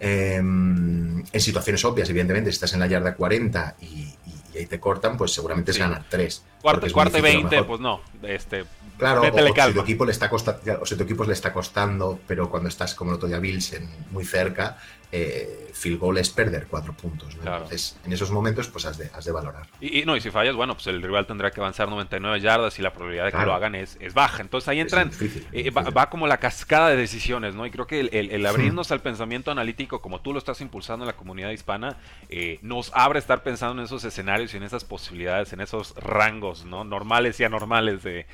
Em, 0.02 1.18
en 1.30 1.40
situaciones 1.40 1.84
obvias, 1.84 2.08
evidentemente, 2.08 2.50
si 2.50 2.54
estás 2.54 2.72
en 2.72 2.80
la 2.80 2.86
yarda 2.86 3.14
40 3.14 3.76
y, 3.82 4.14
y 4.54 4.58
ahí 4.58 4.66
te 4.66 4.80
cortan, 4.80 5.16
pues 5.16 5.32
seguramente 5.32 5.70
es 5.70 5.78
ganar 5.78 6.04
tres. 6.08 6.44
Cuarto, 6.60 6.86
cuarto 6.92 7.18
y 7.18 7.20
veinte, 7.20 7.62
pues 7.64 7.80
no. 7.80 8.00
Este, 8.22 8.64
claro, 8.98 9.22
o, 9.22 9.24
si 9.24 9.72
tu 9.72 9.80
equipo 9.80 10.04
le 10.04 10.12
está 10.12 10.28
costando, 10.28 10.78
o 10.80 10.86
si 10.86 10.96
tu 10.96 11.04
equipo 11.04 11.24
le 11.24 11.32
está 11.32 11.52
costando, 11.52 12.18
pero 12.26 12.50
cuando 12.50 12.68
estás 12.68 12.94
como 12.94 13.10
el 13.10 13.16
otro 13.16 13.28
día 13.28 13.38
Bills 13.38 13.74
muy 14.10 14.24
cerca, 14.24 14.78
eh, 15.12 15.70
field 15.72 15.98
goal 15.98 16.18
es 16.18 16.30
perder 16.30 16.66
cuatro 16.68 16.92
puntos. 16.92 17.34
Entonces, 17.34 17.96
en 18.04 18.12
esos 18.12 18.30
momentos, 18.30 18.68
pues 18.68 18.84
has 18.86 18.98
de, 18.98 19.10
has 19.14 19.24
de 19.24 19.32
valorar. 19.32 19.66
Y, 19.80 20.04
no, 20.04 20.16
y 20.16 20.20
si 20.20 20.30
fallas, 20.30 20.54
bueno, 20.54 20.74
pues 20.74 20.86
el 20.86 21.02
rival 21.02 21.26
tendrá 21.26 21.50
que 21.50 21.60
avanzar 21.60 21.88
99 21.88 22.40
yardas 22.40 22.78
y 22.78 22.82
la 22.82 22.92
probabilidad 22.92 23.26
de 23.26 23.32
que 23.32 23.44
lo 23.44 23.52
hagan 23.52 23.74
es, 23.74 23.96
es, 24.00 24.14
baja. 24.14 24.42
Entonces 24.42 24.68
ahí 24.68 24.80
entran, 24.80 25.10
eh, 25.52 25.70
va, 25.70 26.10
como 26.10 26.26
la 26.26 26.38
cascada 26.38 26.90
de 26.90 26.96
decisiones, 26.96 27.54
¿no? 27.54 27.66
Y 27.66 27.70
creo 27.70 27.86
que 27.86 28.00
el, 28.00 28.46
abrirnos 28.46 28.92
al 28.92 29.00
pensamiento 29.00 29.50
analítico, 29.50 30.00
como 30.00 30.20
tú 30.20 30.32
lo 30.32 30.38
estás 30.38 30.60
impulsando 30.60 31.04
en 31.04 31.08
la 31.08 31.16
comunidad 31.16 31.50
hispana, 31.50 31.96
eh, 32.28 32.58
nos 32.62 32.92
abre 32.94 33.18
a 33.18 33.20
estar 33.20 33.42
pensando 33.42 33.80
en 33.80 33.86
esos 33.86 34.04
escenarios 34.04 34.54
y 34.54 34.58
en 34.58 34.62
esas 34.62 34.84
posibilidades, 34.84 35.52
en 35.52 35.60
esos 35.60 35.94
rangos, 35.96 36.64
¿no? 36.64 36.84
Normales 36.84 37.40
y 37.40 37.44
anormales 37.44 38.02
de, 38.02 38.26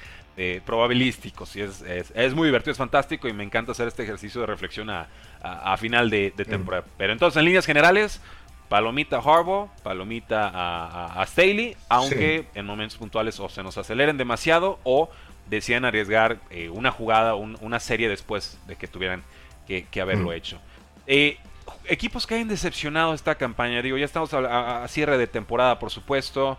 probabilísticos. 0.65 1.57
Y 1.57 1.63
es, 1.63 1.83
es, 1.83 2.35
muy 2.35 2.49
divertido, 2.49 2.73
es 2.73 2.79
fantástico 2.79 3.27
y 3.27 3.33
me 3.33 3.43
encanta 3.43 3.73
hacer 3.73 3.89
este 3.89 4.03
ejercicio 4.03 4.41
de 4.43 4.47
reflexión 4.47 4.91
a, 4.91 5.09
a, 5.43 5.77
final 5.77 6.11
de, 6.11 6.31
temporada. 6.31 6.85
Pero 6.99 7.13
entonces, 7.13 7.39
en 7.39 7.47
líneas 7.47 7.65
generales, 7.65 8.21
palomita 8.69 9.19
Harbaugh, 9.19 9.71
palomita 9.83 10.49
a, 10.49 11.21
a, 11.21 11.27
Staley, 11.27 11.77
aunque 11.89 12.47
en 12.55 12.67
momentos 12.67 12.99
puntuales 12.99 13.39
o 13.41 13.49
se 13.49 13.63
nos 13.63 13.79
aceleren 13.79 14.17
demasiado 14.17 14.79
o 14.85 15.11
decían 15.49 15.85
arriesgar 15.85 16.39
eh, 16.51 16.69
una 16.69 16.91
jugada, 16.91 17.35
una 17.35 17.81
serie 17.81 18.09
después 18.09 18.59
de 18.67 18.77
que 18.77 18.89
tuvieran 18.89 19.23
que, 19.67 20.01
haberlo 20.01 20.33
hecho. 20.33 20.59
Eh, 21.07 21.39
equipos 21.87 22.27
que 22.27 22.37
hayan 22.37 22.49
decepcionado 22.49 23.15
esta 23.15 23.35
campaña, 23.37 23.83
digo, 23.83 23.97
ya 23.97 24.05
estamos 24.05 24.33
a, 24.33 24.87
cierre 24.89 25.19
de 25.19 25.27
temporada, 25.27 25.79
por 25.79 25.91
supuesto. 25.91 26.59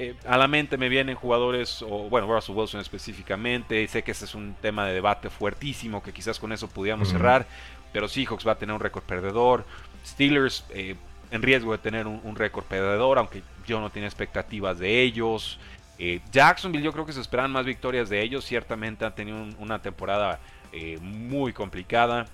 Eh, 0.00 0.14
a 0.26 0.38
la 0.38 0.46
mente 0.46 0.76
me 0.76 0.88
vienen 0.88 1.16
jugadores, 1.16 1.82
o 1.82 2.08
bueno, 2.08 2.32
Russell 2.32 2.54
Wilson 2.54 2.80
específicamente. 2.80 3.86
Sé 3.88 4.02
que 4.02 4.12
ese 4.12 4.26
es 4.26 4.34
un 4.34 4.54
tema 4.60 4.86
de 4.86 4.94
debate 4.94 5.28
fuertísimo, 5.28 6.02
que 6.02 6.12
quizás 6.12 6.38
con 6.38 6.52
eso 6.52 6.68
pudiéramos 6.68 7.08
cerrar 7.08 7.46
pero 7.92 8.08
Seahawks 8.08 8.46
va 8.46 8.52
a 8.52 8.58
tener 8.58 8.74
un 8.74 8.80
récord 8.80 9.04
perdedor. 9.04 9.64
Steelers 10.06 10.64
eh, 10.70 10.96
en 11.30 11.42
riesgo 11.42 11.72
de 11.72 11.78
tener 11.78 12.06
un, 12.06 12.36
récord 12.36 12.64
perdedor, 12.64 13.18
aunque 13.18 13.42
yo 13.66 13.80
no 13.80 13.90
tenía 13.90 14.08
expectativas 14.08 14.78
de 14.78 15.02
ellos. 15.02 15.58
Eh, 15.98 16.20
Jacksonville 16.32 16.84
yo 16.84 16.92
creo 16.92 17.04
que 17.04 17.12
se 17.12 17.20
esperan 17.20 17.50
más 17.50 17.66
victorias 17.66 18.08
de 18.08 18.22
ellos. 18.22 18.44
Ciertamente 18.44 19.04
han 19.04 19.14
tenido 19.14 19.38
una 19.58 19.80
temporada 19.80 20.40
eh, 20.72 20.98
muy 21.00 21.52
complicada. 21.52 22.26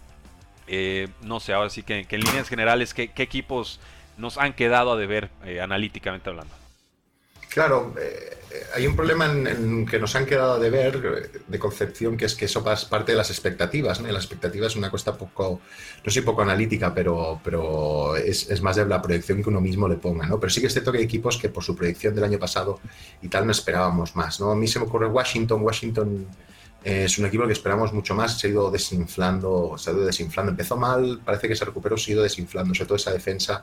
no 1.22 1.40
sé, 1.40 1.52
ahora 1.52 1.70
sí 1.70 1.82
que, 1.82 2.06
en 2.08 2.20
líneas 2.20 2.48
generales, 2.48 2.94
¿qué, 2.94 3.10
equipos 3.16 3.80
nos 4.16 4.38
han 4.38 4.52
quedado 4.52 4.92
a 4.92 4.96
deber 4.96 5.30
analíticamente 5.60 6.30
hablando? 6.30 6.63
Claro, 7.54 7.94
eh, 8.00 8.36
hay 8.74 8.84
un 8.84 8.96
problema 8.96 9.26
en, 9.26 9.86
que 9.86 10.00
nos 10.00 10.16
han 10.16 10.26
quedado 10.26 10.58
de 10.58 10.70
ver, 10.70 11.30
de 11.46 11.58
concepción, 11.60 12.16
que 12.16 12.24
es 12.24 12.34
que 12.34 12.46
eso 12.46 12.64
es 12.72 12.84
parte 12.86 13.12
de 13.12 13.18
las 13.18 13.30
expectativas. 13.30 14.00
¿no? 14.00 14.08
expectativas 14.08 14.72
es 14.72 14.76
una 14.76 14.90
cosa 14.90 15.16
poco, 15.16 15.60
no 16.04 16.10
soy 16.10 16.22
poco 16.22 16.42
analítica, 16.42 16.92
pero, 16.92 17.40
pero 17.44 18.16
es, 18.16 18.60
más 18.60 18.74
de 18.74 18.86
la 18.86 19.00
proyección 19.00 19.40
que 19.40 19.50
uno 19.50 19.60
mismo 19.60 19.86
le 19.86 19.94
ponga. 19.94 20.26
¿no? 20.26 20.40
Pero 20.40 20.50
sí 20.50 20.60
que 20.60 20.66
es 20.66 20.72
cierto 20.72 20.90
que 20.90 20.98
hay 20.98 21.04
equipos 21.04 21.38
que 21.38 21.48
por 21.48 21.62
su 21.62 21.76
proyección 21.76 22.12
del 22.16 22.24
año 22.24 22.40
pasado 22.40 22.80
y 23.22 23.28
tal 23.28 23.46
no 23.46 23.52
esperábamos 23.52 24.16
más. 24.16 24.40
¿no? 24.40 24.50
A 24.50 24.56
mí 24.56 24.66
se 24.66 24.80
me 24.80 24.86
ocurre 24.86 25.06
Washington. 25.06 25.62
Washington 25.62 26.26
eh, 26.82 27.04
es 27.04 27.16
un 27.18 27.26
equipo 27.26 27.46
que 27.46 27.52
esperamos 27.52 27.92
mucho 27.92 28.16
más, 28.16 28.36
se 28.36 28.48
ha 28.48 28.50
ido 28.50 28.68
desinflando, 28.68 29.76
se 29.78 29.90
ha 29.90 29.92
ido 29.92 30.04
desinflando. 30.04 30.50
Empezó 30.50 30.76
mal, 30.76 31.20
parece 31.24 31.46
que 31.46 31.54
se 31.54 31.64
recuperó, 31.64 31.96
se 31.96 32.10
ha 32.10 32.14
ido 32.14 32.24
desinflando, 32.24 32.74
sobre 32.74 32.88
todo 32.88 32.96
esa 32.96 33.12
defensa 33.12 33.62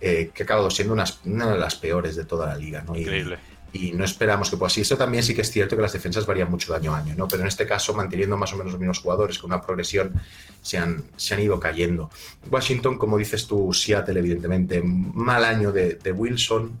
eh, 0.00 0.30
que 0.32 0.42
ha 0.42 0.44
acabado 0.44 0.70
siendo 0.70 0.94
una, 0.94 1.04
de 1.52 1.58
las 1.58 1.74
peores 1.76 2.16
de 2.16 2.24
toda 2.24 2.46
la 2.46 2.56
liga. 2.56 2.82
¿no? 2.86 2.96
Increíble. 2.96 3.38
Y, 3.72 3.92
no 3.92 4.04
esperamos 4.04 4.50
que 4.50 4.56
pueda 4.56 4.68
así. 4.68 4.80
Eso 4.80 4.96
también 4.96 5.22
sí 5.22 5.34
que 5.34 5.42
es 5.42 5.50
cierto 5.50 5.76
que 5.76 5.82
las 5.82 5.92
defensas 5.92 6.24
varían 6.24 6.50
mucho 6.50 6.72
de 6.72 6.78
año 6.78 6.94
a 6.94 6.98
año, 6.98 7.14
¿no? 7.16 7.28
pero 7.28 7.42
en 7.42 7.48
este 7.48 7.66
caso, 7.66 7.94
manteniendo 7.94 8.36
más 8.36 8.52
o 8.52 8.56
menos 8.56 8.72
los 8.72 8.80
mismos 8.80 8.98
jugadores 9.00 9.38
con 9.38 9.52
una 9.52 9.60
progresión, 9.60 10.14
se 10.62 10.78
han, 10.78 11.04
se 11.16 11.34
han 11.34 11.40
ido 11.40 11.60
cayendo. 11.60 12.10
Washington, 12.50 12.96
como 12.96 13.18
dices 13.18 13.46
tú, 13.46 13.72
Seattle, 13.72 14.18
evidentemente, 14.18 14.82
mal 14.82 15.44
año 15.44 15.70
de, 15.70 15.94
de 15.94 16.12
Wilson, 16.12 16.78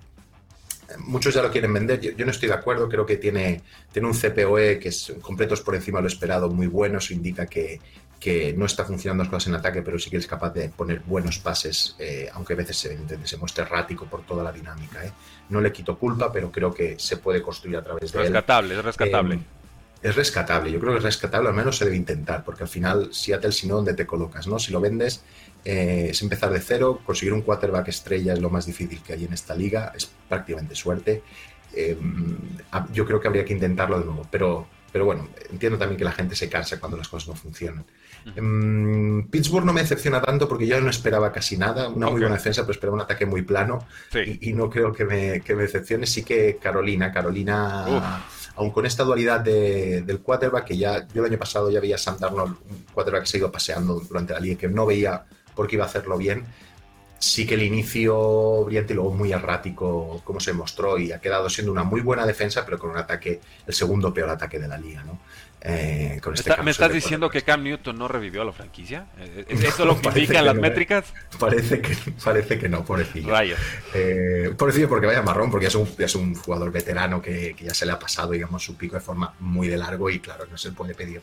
muchos 0.98 1.34
ya 1.34 1.42
lo 1.42 1.50
quieren 1.50 1.72
vender. 1.72 2.00
Yo, 2.00 2.24
no 2.24 2.30
estoy 2.30 2.48
de 2.48 2.54
acuerdo. 2.54 2.88
Creo 2.88 3.04
que 3.04 3.16
tiene, 3.16 3.62
tiene 3.92 4.08
un 4.08 4.14
CPOE 4.14 4.78
que 4.78 4.88
es 4.88 5.12
completos 5.20 5.60
por 5.60 5.74
encima 5.74 5.98
de 5.98 6.02
lo 6.02 6.08
esperado, 6.08 6.48
muy 6.48 6.66
bueno. 6.66 6.98
Eso 6.98 7.12
indica 7.12 7.46
que, 7.46 7.80
que 8.18 8.52
no 8.56 8.66
está 8.66 8.84
funcionando 8.84 9.22
las 9.22 9.30
cosas 9.30 9.48
en 9.48 9.54
ataque, 9.54 9.82
pero 9.82 9.98
sí 9.98 10.10
que 10.10 10.16
es 10.16 10.26
capaz 10.26 10.52
de 10.52 10.68
poner 10.70 11.00
buenos 11.00 11.38
pases, 11.38 11.94
eh, 11.98 12.28
aunque 12.32 12.54
a 12.54 12.56
veces 12.56 12.76
se, 12.76 12.98
se, 13.24 13.36
muestre 13.36 13.64
errático 13.64 14.06
por 14.06 14.22
toda 14.22 14.42
la 14.42 14.52
dinámica. 14.52 15.04
¿eh? 15.04 15.12
No 15.50 15.60
le 15.60 15.70
quito 15.70 15.96
culpa, 15.96 16.32
pero 16.32 16.50
creo 16.50 16.74
que 16.74 16.98
se 16.98 17.18
puede 17.18 17.42
construir 17.42 17.76
a 17.76 17.84
través 17.84 18.10
de 18.10 18.18
rescatable, 18.18 18.76
Es 18.76 18.84
rescatable, 18.84 19.34
eh, 19.36 19.40
es 20.02 20.16
rescatable, 20.16 20.72
yo 20.72 20.80
creo 20.80 20.92
que 20.92 20.98
es 20.98 21.04
rescatable, 21.04 21.48
al 21.48 21.54
menos 21.54 21.76
se 21.76 21.84
debe 21.84 21.96
intentar, 21.96 22.44
porque 22.44 22.64
al 22.64 22.68
final 22.68 23.10
Seattle, 23.12 23.52
si 23.52 23.68
no, 23.68 23.76
¿dónde 23.76 23.94
te 23.94 24.06
colocas? 24.06 24.48
no 24.48 24.58
Si 24.58 24.72
lo 24.72 24.80
vendes, 24.80 25.22
es 25.64 26.22
empezar 26.22 26.50
de 26.50 26.60
cero, 26.60 27.00
conseguir 27.04 27.32
un 27.32 27.42
quarterback 27.42 27.88
estrella 27.88 28.32
es 28.32 28.40
lo 28.40 28.48
más 28.48 28.64
difícil 28.66 29.00
que 29.02 29.12
hay 29.12 29.24
en 29.24 29.32
esta 29.32 29.54
liga, 29.54 29.92
es 29.94 30.10
prácticamente 30.28 30.74
suerte. 30.74 31.22
yo 32.92 33.06
creo 33.06 33.20
que 33.20 33.28
habría 33.28 33.44
que 33.44 33.52
intentarlo 33.52 33.98
de 33.98 34.04
nuevo, 34.06 34.26
pero, 34.30 34.66
pero 34.92 35.04
bueno, 35.04 35.28
entiendo 35.50 35.78
también 35.78 35.98
que 35.98 36.04
la 36.04 36.12
gente 36.12 36.34
se 36.34 36.48
cansa 36.48 36.80
cuando 36.80 36.96
las 36.96 37.08
cosas 37.08 37.28
no 37.28 37.34
funcionan. 37.34 37.84
Em, 38.36 39.26
Pittsburgh 39.28 39.64
no 39.64 39.72
me 39.72 39.80
decepciona 39.80 40.20
tanto 40.20 40.48
porque 40.48 40.66
yo 40.66 40.80
no 40.80 40.90
esperaba 40.90 41.32
casi 41.32 41.56
nada, 41.56 41.88
una 41.88 42.10
muy 42.10 42.20
buena 42.20 42.36
defensa, 42.36 42.62
pero 42.62 42.72
esperaba 42.72 42.96
un 42.96 43.02
ataque 43.02 43.26
muy 43.26 43.42
plano 43.42 43.86
y, 44.14 44.52
no 44.52 44.68
creo 44.68 44.92
que 44.92 45.04
me, 45.04 45.40
que 45.40 45.54
me, 45.54 45.62
decepcione. 45.62 46.06
Sí 46.06 46.22
que 46.22 46.58
Carolina, 46.60 47.12
Carolina, 47.12 48.22
aún 48.56 48.70
con 48.70 48.86
esta 48.86 49.04
dualidad 49.04 49.40
del 49.40 50.20
quarterback, 50.20 50.64
que 50.64 50.76
ya 50.76 51.06
yo 51.08 51.24
el 51.24 51.30
año 51.30 51.38
pasado 51.38 51.70
ya 51.70 51.80
veía 51.80 51.94
a 51.94 51.98
Sam 51.98 52.18
Darnold, 52.18 52.56
un 52.68 52.84
quarterback 52.92 53.22
que 53.22 53.28
se 53.28 53.36
ha 53.36 53.40
ido 53.40 53.52
paseando 53.52 54.00
durante 54.00 54.32
la 54.32 54.40
liga, 54.40 54.58
que 54.58 54.68
no 54.68 54.84
veía 54.86 55.24
por 55.54 55.66
qué 55.66 55.76
iba 55.76 55.84
a 55.84 55.88
hacerlo 55.88 56.16
bien. 56.18 56.44
Sí 57.18 57.46
que 57.46 57.54
el 57.54 57.62
inicio 57.62 58.64
brillante 58.64 58.92
y 58.92 58.96
luego 58.96 59.12
muy 59.12 59.32
errático, 59.32 60.20
como 60.24 60.38
se 60.38 60.52
mostró, 60.52 60.98
y 60.98 61.12
ha 61.12 61.20
quedado 61.20 61.50
siendo 61.50 61.72
una 61.72 61.82
muy 61.82 62.00
buena 62.00 62.24
defensa, 62.24 62.64
pero 62.64 62.78
con 62.78 62.90
un 62.90 62.96
ataque, 62.96 63.40
el 63.66 63.74
segundo 63.74 64.14
peor 64.14 64.30
ataque 64.30 64.58
de 64.58 64.68
la 64.68 64.78
liga. 64.78 65.02
¿no? 65.02 65.18
Eh, 65.60 66.20
este 66.34 66.62
¿Me 66.62 66.70
estás 66.70 66.92
diciendo 66.92 67.28
que 67.28 67.42
Cam 67.42 67.64
Newton 67.64 67.98
no 67.98 68.06
revivió 68.06 68.42
a 68.42 68.44
la 68.44 68.52
franquicia? 68.52 69.06
¿Es 69.48 69.60
eh, 69.60 69.68
¿Eso 69.68 69.84
lo 69.84 70.00
que 70.00 70.08
indican 70.08 70.44
las 70.44 70.56
¿eh? 70.56 70.60
métricas? 70.60 71.12
Parece 71.38 71.80
que, 71.80 71.96
parece 72.24 72.58
que 72.58 72.68
no, 72.68 72.84
pobrecillo. 72.84 73.30
Rayos. 73.30 73.58
Eh, 73.92 74.54
pobrecillo 74.56 74.88
porque 74.88 75.06
vaya 75.06 75.22
marrón, 75.22 75.50
porque 75.50 75.66
es 75.66 75.74
un, 75.74 75.88
es 75.98 76.14
un 76.14 76.34
jugador 76.36 76.70
veterano 76.70 77.20
que, 77.20 77.56
ya 77.60 77.74
se 77.74 77.86
le 77.86 77.92
ha 77.92 77.98
pasado, 77.98 78.32
digamos, 78.32 78.62
su 78.62 78.76
pico 78.76 78.96
de 78.96 79.00
forma 79.00 79.34
muy 79.40 79.66
de 79.66 79.76
largo 79.76 80.08
y 80.10 80.20
claro, 80.20 80.46
no 80.48 80.56
se 80.56 80.68
le 80.68 80.74
puede 80.74 80.94
pedir, 80.94 81.22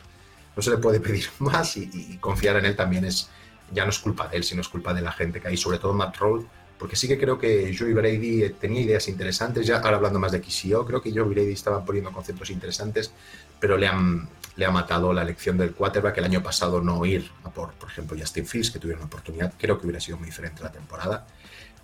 no 0.54 0.62
se 0.62 0.70
le 0.70 0.78
puede 0.78 1.00
pedir 1.00 1.28
más 1.38 1.76
y, 1.78 2.18
confiar 2.20 2.56
en 2.56 2.66
él 2.66 2.76
también 2.76 3.06
es, 3.06 3.30
ya 3.72 3.84
no 3.84 3.90
es 3.90 3.98
culpa 3.98 4.28
de 4.28 4.38
él, 4.38 4.44
sino 4.44 4.60
es 4.60 4.68
culpa 4.68 4.94
de 4.94 5.02
la 5.02 5.12
gente 5.12 5.40
que 5.40 5.48
hay, 5.48 5.56
sobre 5.56 5.78
todo 5.78 5.92
Matt 5.92 6.16
Roll, 6.16 6.46
porque 6.78 6.96
sí 6.96 7.08
que 7.08 7.18
creo 7.18 7.38
que 7.38 7.74
Joey 7.76 7.94
Brady 7.94 8.50
tenía 8.60 8.82
ideas 8.82 9.08
interesantes, 9.08 9.66
ya 9.66 9.78
ahora 9.78 9.96
hablando 9.96 10.18
más 10.18 10.32
de 10.32 10.40
KCO, 10.40 10.84
creo 10.84 11.00
que 11.00 11.10
Joey 11.10 11.34
Brady 11.34 11.52
estaba 11.52 11.84
poniendo 11.84 12.12
conceptos 12.12 12.50
interesantes, 12.50 13.12
pero 13.58 13.76
le 13.76 13.86
han, 13.86 14.28
le 14.56 14.66
ha 14.66 14.70
matado 14.70 15.12
la 15.12 15.22
elección 15.22 15.56
del 15.56 15.72
quarterback 15.72 16.18
el 16.18 16.24
año 16.24 16.42
pasado 16.42 16.80
no 16.80 17.04
ir 17.06 17.30
a 17.44 17.50
por, 17.50 17.72
por 17.72 17.88
ejemplo, 17.88 18.16
Justin 18.18 18.46
Fields, 18.46 18.70
que 18.70 18.78
tuvieron 18.78 19.02
una 19.02 19.06
oportunidad, 19.06 19.54
creo 19.58 19.78
que 19.78 19.86
hubiera 19.86 20.00
sido 20.00 20.18
muy 20.18 20.26
diferente 20.26 20.62
la 20.62 20.72
temporada, 20.72 21.26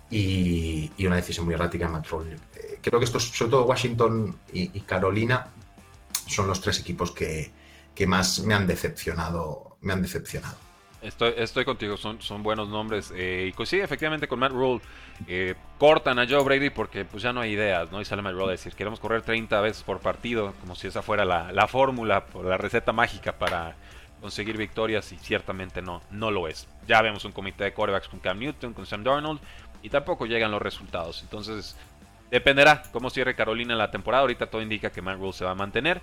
y, 0.09 0.91
una 1.05 1.15
decisión 1.15 1.45
muy 1.45 1.55
errática 1.55 1.85
en 1.85 1.91
Matt 1.91 2.05
eh, 2.05 2.79
creo 2.81 2.99
que 2.99 3.05
estos, 3.05 3.29
sobre 3.29 3.51
todo 3.51 3.65
Washington 3.65 4.37
y, 4.51 4.79
Carolina, 4.81 5.47
son 6.27 6.47
los 6.47 6.61
tres 6.61 6.79
equipos 6.79 7.11
que, 7.11 7.51
que 7.95 8.05
más 8.05 8.39
me 8.41 8.53
han 8.53 8.67
decepcionado, 8.67 9.77
me 9.81 9.93
han 9.93 10.01
decepcionado. 10.01 10.55
Estoy, 11.03 11.65
contigo, 11.65 11.97
son, 11.97 12.43
buenos 12.43 12.69
nombres. 12.69 13.11
Eh, 13.15 13.47
y 13.49 13.51
coincide 13.53 13.83
efectivamente 13.83 14.27
con 14.27 14.39
Matt 14.39 14.51
Rule. 14.51 14.81
Eh, 15.27 15.55
cortan 15.77 16.17
a 16.17 16.27
Joe 16.27 16.43
Brady 16.43 16.69
porque 16.69 17.05
pues 17.05 17.21
ya 17.21 17.33
no 17.33 17.41
hay 17.41 17.51
ideas, 17.51 17.91
¿no? 17.91 17.99
Y 17.99 18.05
sale 18.05 18.21
Matt 18.21 18.33
Rule 18.33 18.47
a 18.47 18.51
decir, 18.51 18.73
queremos 18.73 18.99
correr 18.99 19.21
30 19.21 19.59
veces 19.61 19.83
por 19.83 19.99
partido, 19.99 20.53
como 20.61 20.75
si 20.75 20.87
esa 20.87 21.01
fuera 21.01 21.25
la, 21.25 21.51
la 21.51 21.67
fórmula, 21.67 22.25
la 22.43 22.57
receta 22.57 22.93
mágica 22.93 23.33
para 23.33 23.75
conseguir 24.21 24.57
victorias 24.57 25.11
y 25.11 25.17
ciertamente 25.17 25.81
no, 25.81 26.01
no 26.09 26.31
lo 26.31 26.47
es. 26.47 26.69
Ya 26.87 27.01
vemos 27.01 27.25
un 27.25 27.33
comité 27.33 27.65
de 27.65 27.73
quarterbacks 27.73 28.07
con 28.07 28.21
Cam 28.21 28.39
Newton, 28.39 28.73
con 28.73 28.85
Sam 28.85 29.03
Darnold 29.03 29.41
y 29.81 29.89
tampoco 29.89 30.25
llegan 30.25 30.49
los 30.49 30.61
resultados. 30.61 31.21
Entonces, 31.23 31.75
dependerá 32.33 32.81
cómo 32.91 33.11
cierre 33.11 33.35
Carolina 33.35 33.75
la 33.75 33.91
temporada. 33.91 34.21
Ahorita 34.21 34.47
todo 34.47 34.63
indica 34.63 34.91
que 34.91 35.03
Matt 35.03 35.19
Rule 35.19 35.33
se 35.33 35.45
va 35.45 35.51
a 35.51 35.55
mantener 35.55 36.01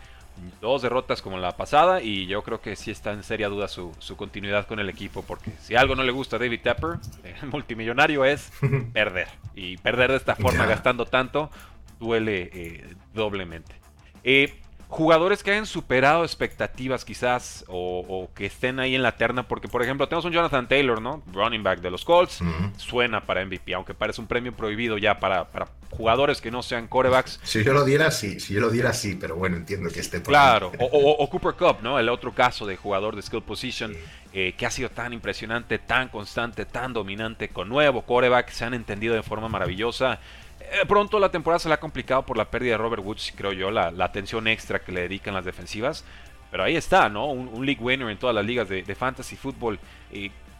dos 0.60 0.80
derrotas 0.80 1.22
como 1.22 1.38
la 1.38 1.56
pasada 1.56 2.00
y 2.00 2.26
yo 2.26 2.42
creo 2.42 2.60
que 2.60 2.76
sí 2.76 2.92
está 2.92 3.12
en 3.12 3.24
seria 3.24 3.48
duda 3.48 3.66
su, 3.66 3.92
continuidad 4.16 4.66
con 4.68 4.78
el 4.78 4.88
equipo 4.88 5.22
porque 5.22 5.50
si 5.60 5.74
algo 5.74 5.96
no 5.96 6.04
le 6.04 6.12
gusta 6.12 6.36
a 6.36 6.38
David 6.38 6.60
Tepper, 6.62 6.98
el 7.42 7.48
multimillonario, 7.48 8.24
es 8.24 8.52
perder. 8.92 9.26
Y 9.56 9.76
perder 9.78 10.12
de 10.12 10.18
esta 10.18 10.36
forma, 10.36 10.66
gastando 10.66 11.04
tanto, 11.04 11.50
duele 11.98 12.48
eh, 12.54 12.94
doblemente. 13.12 13.74
Eh, 14.22 14.54
jugadores 14.90 15.44
que 15.44 15.52
hayan 15.52 15.66
superado 15.66 16.24
expectativas 16.24 17.04
quizás 17.04 17.64
o, 17.68 18.28
que 18.34 18.46
estén 18.46 18.80
ahí 18.80 18.96
en 18.96 19.02
la 19.02 19.16
terna, 19.16 19.46
porque 19.46 19.68
por 19.68 19.82
ejemplo 19.82 20.08
tenemos 20.08 20.24
un 20.24 20.32
Jonathan 20.32 20.68
Taylor, 20.68 21.00
¿no? 21.00 21.22
Running 21.32 21.62
back 21.62 21.80
de 21.80 21.90
los 21.92 22.04
Colts, 22.04 22.40
suena 22.76 23.24
para 23.24 23.44
MVP, 23.44 23.72
aunque 23.72 23.94
parece 23.94 24.20
un 24.20 24.26
premio 24.26 24.52
prohibido 24.52 24.98
ya 24.98 25.20
para, 25.20 25.44
para 25.44 25.68
jugadores 25.90 26.40
que 26.40 26.50
no 26.50 26.62
sean 26.62 26.88
corebacks. 26.88 27.38
Si 27.44 27.62
yo 27.62 27.72
lo 27.72 27.84
diera, 27.84 28.10
sí, 28.10 28.40
si 28.40 28.54
yo 28.54 28.60
lo 28.60 28.70
diera, 28.70 28.92
sí, 28.92 29.16
pero 29.18 29.36
bueno, 29.36 29.56
entiendo 29.56 29.88
que 29.90 30.00
esté 30.00 30.18
por 30.18 30.28
Claro, 30.28 30.72
o, 30.80 31.30
Cooper 31.30 31.54
Cup, 31.54 31.82
¿no? 31.82 31.98
El 31.98 32.08
otro 32.08 32.34
caso 32.34 32.66
de 32.66 32.76
jugador 32.76 33.14
de 33.14 33.22
skill 33.22 33.42
position 33.42 33.94
eh, 34.32 34.54
que 34.58 34.66
ha 34.66 34.70
sido 34.70 34.90
tan 34.90 35.12
impresionante, 35.12 35.78
tan 35.78 36.08
constante, 36.08 36.66
tan 36.66 36.92
dominante, 36.92 37.48
con 37.48 37.68
nuevo 37.68 38.02
coreback, 38.02 38.50
se 38.50 38.64
han 38.64 38.74
entendido 38.74 39.14
de 39.14 39.22
forma 39.22 39.48
maravillosa. 39.48 40.18
Eh, 40.60 40.86
pronto 40.86 41.18
la 41.18 41.30
temporada 41.30 41.58
se 41.58 41.68
le 41.68 41.74
ha 41.74 41.80
complicado 41.80 42.24
por 42.24 42.36
la 42.36 42.50
pérdida 42.50 42.72
de 42.72 42.78
Robert 42.78 43.02
Woods, 43.04 43.32
creo 43.36 43.52
yo, 43.52 43.70
la, 43.70 43.92
atención 44.00 44.46
extra 44.46 44.80
que 44.80 44.92
le 44.92 45.02
dedican 45.02 45.34
las 45.34 45.44
defensivas. 45.44 46.04
Pero 46.50 46.64
ahí 46.64 46.76
está, 46.76 47.08
¿no? 47.08 47.26
Un, 47.26 47.64
league 47.64 47.80
winner 47.80 48.08
en 48.10 48.18
todas 48.18 48.34
las 48.34 48.44
ligas 48.44 48.68
de, 48.68 48.94
fantasy 48.94 49.36
fútbol. 49.36 49.78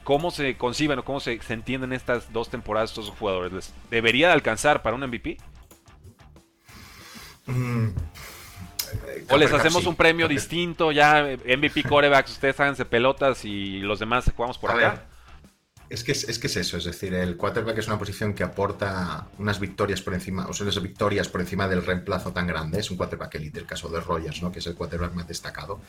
¿Cómo 0.05 0.31
se 0.31 0.57
conciben 0.57 0.99
o 0.99 1.05
cómo 1.05 1.21
se, 1.21 1.39
entienden 1.49 1.93
estas 1.93 2.33
dos 2.33 2.49
temporadas 2.49 2.91
estos 2.91 3.11
jugadores? 3.11 3.75
¿Debería 3.91 4.29
de 4.29 4.35
alcanzar 4.35 4.83
para 4.83 4.97
un 4.97 5.03
MVP? 5.03 5.37
Mm, 7.47 7.89
¿O 9.29 9.37
les 9.37 9.53
hacemos 9.53 9.87
un 9.87 9.97
premio 9.97 10.29
distinto? 10.29 10.93
Ya 10.93 11.37
MVP 11.45 11.83
corebacks, 11.85 12.33
ustedes 12.33 12.59
háganse 12.61 12.85
pelotas 12.85 13.45
y 13.45 13.81
los 13.81 13.99
demás 13.99 14.31
jugamos 14.35 14.59
por 14.59 14.71
acá. 14.71 15.05
Es 15.91 16.05
que 16.05 16.13
es, 16.13 16.39
que 16.39 16.47
es 16.47 16.57
eso, 16.57 16.77
es 16.77 16.85
decir, 16.85 17.13
el 17.15 17.37
quarterback 17.37 17.79
es 17.79 17.89
una 17.89 17.99
posición 17.99 18.33
que 18.33 18.45
aporta 18.45 19.27
unas 19.39 19.59
victorias 19.59 20.01
por 20.01 20.15
encima, 20.15 20.47
o 20.47 20.53
sea, 20.53 20.63
unas 20.63 20.81
victorias 20.81 21.29
por 21.29 21.41
encima 21.41 21.67
del 21.67 21.85
reemplazo 21.85 22.33
tan 22.33 22.47
grande. 22.47 22.79
Es 22.79 22.93
un 22.93 22.97
quarterback 22.97 23.35
elite, 23.35 23.59
el 23.59 23.67
caso 23.67 23.89
de 23.89 23.99
Rogers, 23.99 24.41
¿no? 24.41 24.53
que 24.53 24.61
es 24.61 24.67
el 24.69 24.77
quarterback 24.77 25.15
más 25.15 25.27
destacado, 25.27 25.81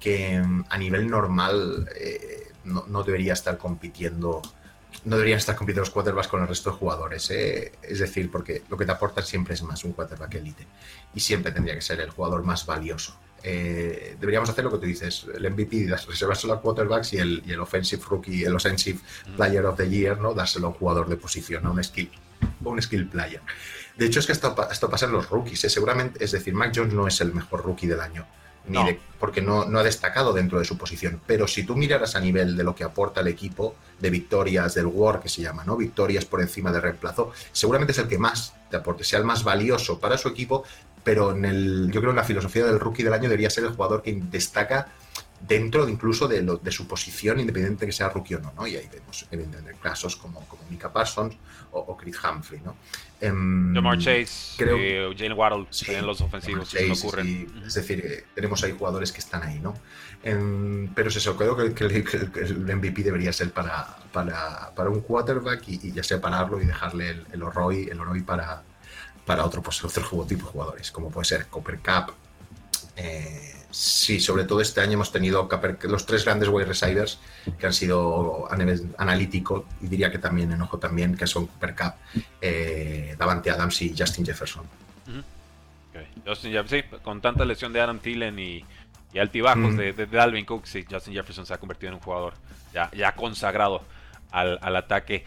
que 0.00 0.40
mm, 0.40 0.64
a 0.68 0.76
nivel 0.76 1.08
normal 1.08 1.88
eh, 1.94 2.48
no, 2.64 3.04
debería 3.04 3.34
estar 3.34 3.56
compitiendo 3.56 4.42
no 5.04 5.16
deberían 5.16 5.38
estar 5.38 5.54
compitiendo 5.54 5.82
los 5.82 5.90
quarterbacks 5.90 6.28
con 6.28 6.42
el 6.42 6.48
resto 6.48 6.70
de 6.70 6.76
jugadores. 6.76 7.30
¿eh? 7.30 7.72
Es 7.82 8.00
decir, 8.00 8.32
porque 8.32 8.62
lo 8.68 8.76
que 8.76 8.86
te 8.86 8.92
aporta 8.92 9.22
siempre 9.22 9.54
es 9.54 9.62
más 9.62 9.84
un 9.84 9.92
quarterback 9.92 10.34
elite. 10.34 10.66
Y 11.14 11.20
siempre 11.20 11.52
tendría 11.52 11.74
que 11.74 11.80
ser 11.80 12.00
el 12.00 12.10
jugador 12.10 12.42
más 12.42 12.66
valioso. 12.66 13.16
Eh, 13.46 14.16
deberíamos 14.18 14.48
hacer 14.48 14.64
lo 14.64 14.70
que 14.70 14.78
tú 14.78 14.86
dices, 14.86 15.26
el 15.34 15.50
MVP, 15.50 15.86
reservárselo 16.08 16.54
a 16.54 16.62
quarterbacks 16.62 17.12
y 17.12 17.18
el, 17.18 17.42
y 17.44 17.52
el 17.52 17.60
offensive 17.60 18.02
rookie, 18.08 18.42
el 18.42 18.54
offensive 18.54 18.98
mm. 19.28 19.36
player 19.36 19.66
of 19.66 19.76
the 19.76 19.86
year, 19.86 20.18
¿no? 20.18 20.32
Dárselo 20.32 20.68
a 20.68 20.70
un 20.70 20.76
jugador 20.76 21.08
de 21.10 21.16
posición, 21.16 21.66
a 21.66 21.70
un 21.70 21.84
skill, 21.84 22.10
un 22.64 22.80
skill 22.80 23.06
player. 23.06 23.42
De 23.98 24.06
hecho, 24.06 24.20
es 24.20 24.26
que 24.26 24.32
esto, 24.32 24.56
esto 24.70 24.88
pasa 24.88 25.04
en 25.04 25.12
los 25.12 25.28
rookies. 25.28 25.62
¿eh? 25.64 25.70
Seguramente, 25.70 26.24
es 26.24 26.32
decir, 26.32 26.54
Mac 26.54 26.72
Jones 26.74 26.94
no 26.94 27.06
es 27.06 27.20
el 27.20 27.34
mejor 27.34 27.62
rookie 27.62 27.86
del 27.86 28.00
año. 28.00 28.26
Ni 28.66 28.98
porque 29.18 29.40
no, 29.40 29.64
no 29.64 29.78
ha 29.78 29.82
destacado 29.82 30.32
dentro 30.32 30.58
de 30.58 30.64
su 30.64 30.76
posición. 30.76 31.20
Pero 31.26 31.48
si 31.48 31.64
tú 31.64 31.76
miraras 31.76 32.14
a 32.14 32.20
nivel 32.20 32.56
de 32.56 32.64
lo 32.64 32.74
que 32.74 32.84
aporta 32.84 33.20
el 33.22 33.28
equipo, 33.28 33.74
de 33.98 34.10
victorias 34.10 34.74
del 34.74 34.86
War, 34.86 35.20
que 35.20 35.28
se 35.28 35.40
llama, 35.40 35.64
¿no? 35.64 35.76
Victorias 35.76 36.24
por 36.24 36.42
encima 36.42 36.70
de 36.72 36.80
reemplazo, 36.80 37.32
seguramente 37.52 37.92
es 37.92 37.98
el 37.98 38.08
que 38.08 38.18
más 38.18 38.54
te 38.70 38.76
aporte, 38.76 39.04
sea 39.04 39.18
el 39.18 39.24
más 39.24 39.44
valioso 39.44 39.98
para 39.98 40.18
su 40.18 40.28
equipo, 40.28 40.64
pero 41.02 41.32
en 41.32 41.44
el, 41.44 41.90
yo 41.90 42.00
creo 42.00 42.10
en 42.10 42.16
la 42.16 42.24
filosofía 42.24 42.66
del 42.66 42.80
rookie 42.80 43.02
del 43.02 43.14
año 43.14 43.24
debería 43.24 43.50
ser 43.50 43.64
el 43.64 43.70
jugador 43.70 44.02
que 44.02 44.12
destaca 44.30 44.88
dentro 45.40 45.88
incluso 45.88 46.26
de, 46.26 46.42
lo, 46.42 46.56
de 46.56 46.70
su 46.70 46.86
posición, 46.86 47.38
independiente 47.40 47.86
que 47.86 47.92
sea 47.92 48.08
rookie 48.08 48.34
o 48.34 48.40
no, 48.40 48.52
¿no? 48.56 48.66
Y 48.66 48.76
ahí 48.76 48.88
vemos 48.90 49.26
evidentemente 49.30 49.78
casos 49.80 50.16
como, 50.16 50.40
como 50.48 50.62
Mika 50.70 50.92
Parsons 50.92 51.36
o, 51.72 51.96
Chris 51.96 52.16
Humphrey, 52.22 52.60
¿no? 52.64 52.76
Um, 53.22 53.72
Jamar 53.74 53.98
Chase, 53.98 54.54
creo, 54.58 54.76
eh, 54.76 55.14
Jane 55.16 55.34
Waddle 55.34 55.66
en 55.88 56.06
los 56.06 56.20
ofensivos, 56.20 56.68
Chase, 56.68 56.90
ocurren. 56.92 57.62
Es 57.64 57.74
decir, 57.74 58.04
eh, 58.04 58.24
tenemos 58.34 58.62
ahí 58.64 58.74
jugadores 58.76 59.12
que 59.12 59.20
están 59.20 59.42
ahí, 59.42 59.60
¿no? 59.60 59.74
Em, 60.22 60.88
pero 60.94 61.08
es 61.08 61.16
eso, 61.16 61.36
creo 61.36 61.56
que, 61.56 61.84
el, 61.84 62.76
MVP 62.76 63.02
debería 63.02 63.32
ser 63.32 63.50
para, 63.52 63.96
para, 64.12 64.74
para 64.74 64.90
un 64.90 65.00
quarterback 65.00 65.62
y, 65.68 65.92
ya 65.92 66.02
separarlo 66.02 66.60
y 66.60 66.66
dejarle 66.66 67.10
el, 67.10 67.26
el 67.32 67.42
Oroy, 67.42 67.88
el 67.88 68.24
para, 68.24 68.62
para 69.24 69.44
otro, 69.44 69.62
pues, 69.62 69.82
otro 69.84 70.24
tipo 70.26 70.46
de 70.46 70.52
jugadores, 70.52 70.90
como 70.90 71.10
puede 71.10 71.24
ser 71.24 71.46
Copper 71.46 71.78
Cup, 71.78 72.14
eh, 72.96 73.54
Sí, 73.74 74.20
sobre 74.20 74.44
todo 74.44 74.60
este 74.60 74.80
año 74.80 74.92
hemos 74.92 75.10
tenido 75.10 75.48
los 75.82 76.06
tres 76.06 76.24
grandes 76.24 76.48
wide 76.48 76.64
receivers 76.64 77.18
que 77.58 77.66
han 77.66 77.72
sido 77.72 78.46
a 78.48 78.56
nivel 78.56 78.94
analítico 78.98 79.66
y 79.80 79.88
diría 79.88 80.12
que 80.12 80.18
también 80.18 80.52
en 80.52 80.62
ojo 80.62 80.78
también, 80.78 81.16
que 81.16 81.26
son 81.26 81.46
Cooper 81.48 81.74
Cup, 81.74 81.94
eh, 82.40 83.16
Davante 83.18 83.50
Adams 83.50 83.82
y 83.82 83.92
Justin 83.98 84.24
Jefferson. 84.24 84.62
Justin 86.24 86.52
Jefferson, 86.52 87.00
con 87.00 87.20
tanta 87.20 87.44
lesión 87.44 87.72
de 87.72 87.80
Adam 87.80 87.98
Thielen 87.98 88.38
y, 88.38 88.64
altibajos 89.18 89.76
de, 89.76 89.92
de, 89.92 90.06
Dalvin 90.06 90.44
Cook, 90.44 90.66
sí, 90.66 90.84
Justin 90.88 91.14
Jefferson 91.14 91.44
se 91.44 91.54
ha 91.54 91.58
convertido 91.58 91.88
en 91.88 91.94
un 91.94 92.00
jugador 92.00 92.34
ya, 92.72 92.92
ya 92.92 93.12
consagrado 93.16 93.82
al, 94.30 94.76
ataque. 94.76 95.24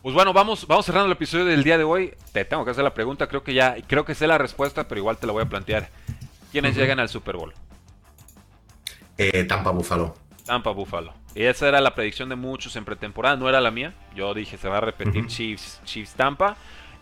Pues 0.00 0.14
bueno, 0.14 0.32
vamos, 0.32 0.66
vamos 0.66 0.86
cerrando 0.86 1.06
el 1.06 1.12
episodio 1.12 1.44
del 1.44 1.62
día 1.62 1.76
de 1.76 1.84
hoy. 1.84 2.14
Te 2.32 2.46
tengo 2.46 2.64
que 2.64 2.70
hacer 2.70 2.84
la 2.84 2.94
pregunta, 2.94 3.26
creo 3.26 3.44
que 3.44 3.52
ya, 3.52 3.76
creo 3.86 4.06
que 4.06 4.14
sé 4.14 4.26
la 4.26 4.38
respuesta, 4.38 4.88
pero 4.88 4.98
igual 4.98 5.18
te 5.18 5.26
la 5.26 5.34
voy 5.34 5.42
a 5.42 5.46
plantear. 5.46 5.90
¿Quiénes 6.52 6.76
llegan 6.76 7.00
al 7.00 7.08
Super 7.08 7.36
Bowl? 7.36 7.54
Eh, 9.16 9.44
Tampa 9.44 9.70
Buffalo. 9.70 10.14
Tampa 10.44 10.70
Buffalo. 10.70 11.14
Y 11.34 11.44
esa 11.44 11.66
era 11.66 11.80
la 11.80 11.94
predicción 11.94 12.28
de 12.28 12.36
muchos 12.36 12.76
en 12.76 12.84
pretemporada, 12.84 13.36
no 13.36 13.48
era 13.48 13.58
la 13.60 13.70
mía. 13.70 13.94
Yo 14.14 14.34
dije, 14.34 14.58
se 14.58 14.68
va 14.68 14.76
a 14.76 14.80
repetir 14.82 15.26
Chiefs, 15.28 15.80
Chiefs 15.84 16.12
Tampa. 16.12 16.56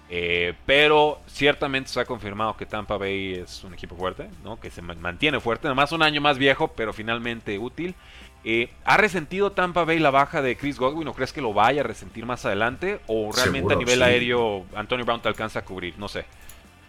Eh, 0.08 0.54
pero 0.66 1.20
ciertamente 1.26 1.88
se 1.88 2.00
ha 2.00 2.04
confirmado 2.04 2.56
que 2.56 2.66
Tampa 2.66 2.96
Bay 2.96 3.34
es 3.34 3.62
un 3.62 3.74
equipo 3.74 3.94
fuerte, 3.94 4.28
¿no? 4.42 4.58
que 4.58 4.68
se 4.68 4.82
mantiene 4.82 5.38
fuerte, 5.38 5.68
además 5.68 5.92
un 5.92 6.02
año 6.02 6.20
más 6.20 6.36
viejo, 6.36 6.68
pero 6.68 6.92
finalmente 6.92 7.56
útil. 7.60 7.94
Eh, 8.42 8.70
¿Ha 8.84 8.96
resentido 8.96 9.52
Tampa 9.52 9.84
Bay 9.84 10.00
la 10.00 10.10
baja 10.10 10.42
de 10.42 10.56
Chris 10.56 10.78
Godwin 10.78 11.06
o 11.06 11.14
crees 11.14 11.32
que 11.32 11.40
lo 11.40 11.52
vaya 11.52 11.82
a 11.82 11.84
resentir 11.84 12.26
más 12.26 12.44
adelante? 12.44 13.00
¿O 13.06 13.30
realmente 13.32 13.74
a 13.74 13.76
nivel 13.76 14.02
aéreo 14.02 14.66
Antonio 14.74 15.04
Brown 15.04 15.22
te 15.22 15.28
alcanza 15.28 15.60
a 15.60 15.64
cubrir? 15.64 15.96
No 15.96 16.08
sé 16.08 16.24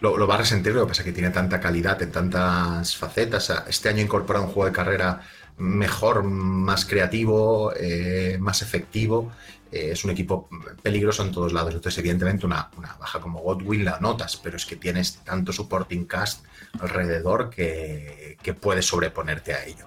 lo, 0.02 0.28
va 0.28 0.36
a 0.36 0.38
resentir, 0.40 0.74
lo 0.74 0.82
que 0.82 0.90
pasa 0.90 1.02
es 1.02 1.06
que 1.06 1.14
tiene 1.14 1.30
tanta 1.30 1.60
calidad 1.60 2.02
en 2.02 2.12
tantas 2.12 2.98
facetas. 2.98 3.54
Este 3.68 3.90
año 3.90 4.02
incorpora 4.02 4.42
un 4.42 4.48
juego 4.48 4.66
de 4.66 4.72
carrera 4.72 5.22
mejor, 5.58 6.24
más 6.24 6.86
creativo, 6.86 7.72
eh, 7.76 8.38
más 8.40 8.62
efectivo. 8.62 9.32
Eh, 9.72 9.92
es 9.92 10.04
un 10.04 10.12
equipo 10.12 10.50
peligroso 10.82 11.24
en 11.24 11.32
todos 11.32 11.54
lados. 11.54 11.74
Entonces, 11.74 12.00
evidentemente, 12.00 12.46
una, 12.46 12.70
baja 13.00 13.22
como 13.22 13.40
Godwin 13.42 13.86
la 13.86 14.00
notas, 14.00 14.38
pero 14.38 14.58
es 14.58 14.66
que 14.66 14.76
tienes 14.76 15.18
tanto 15.24 15.54
supporting 15.54 16.06
cast 16.06 16.46
alrededor 16.80 17.50
que, 17.50 18.38
que 18.42 18.54
puedes 18.54 18.86
sobreponerte 18.86 19.54
a 19.54 19.64
ello. 19.66 19.86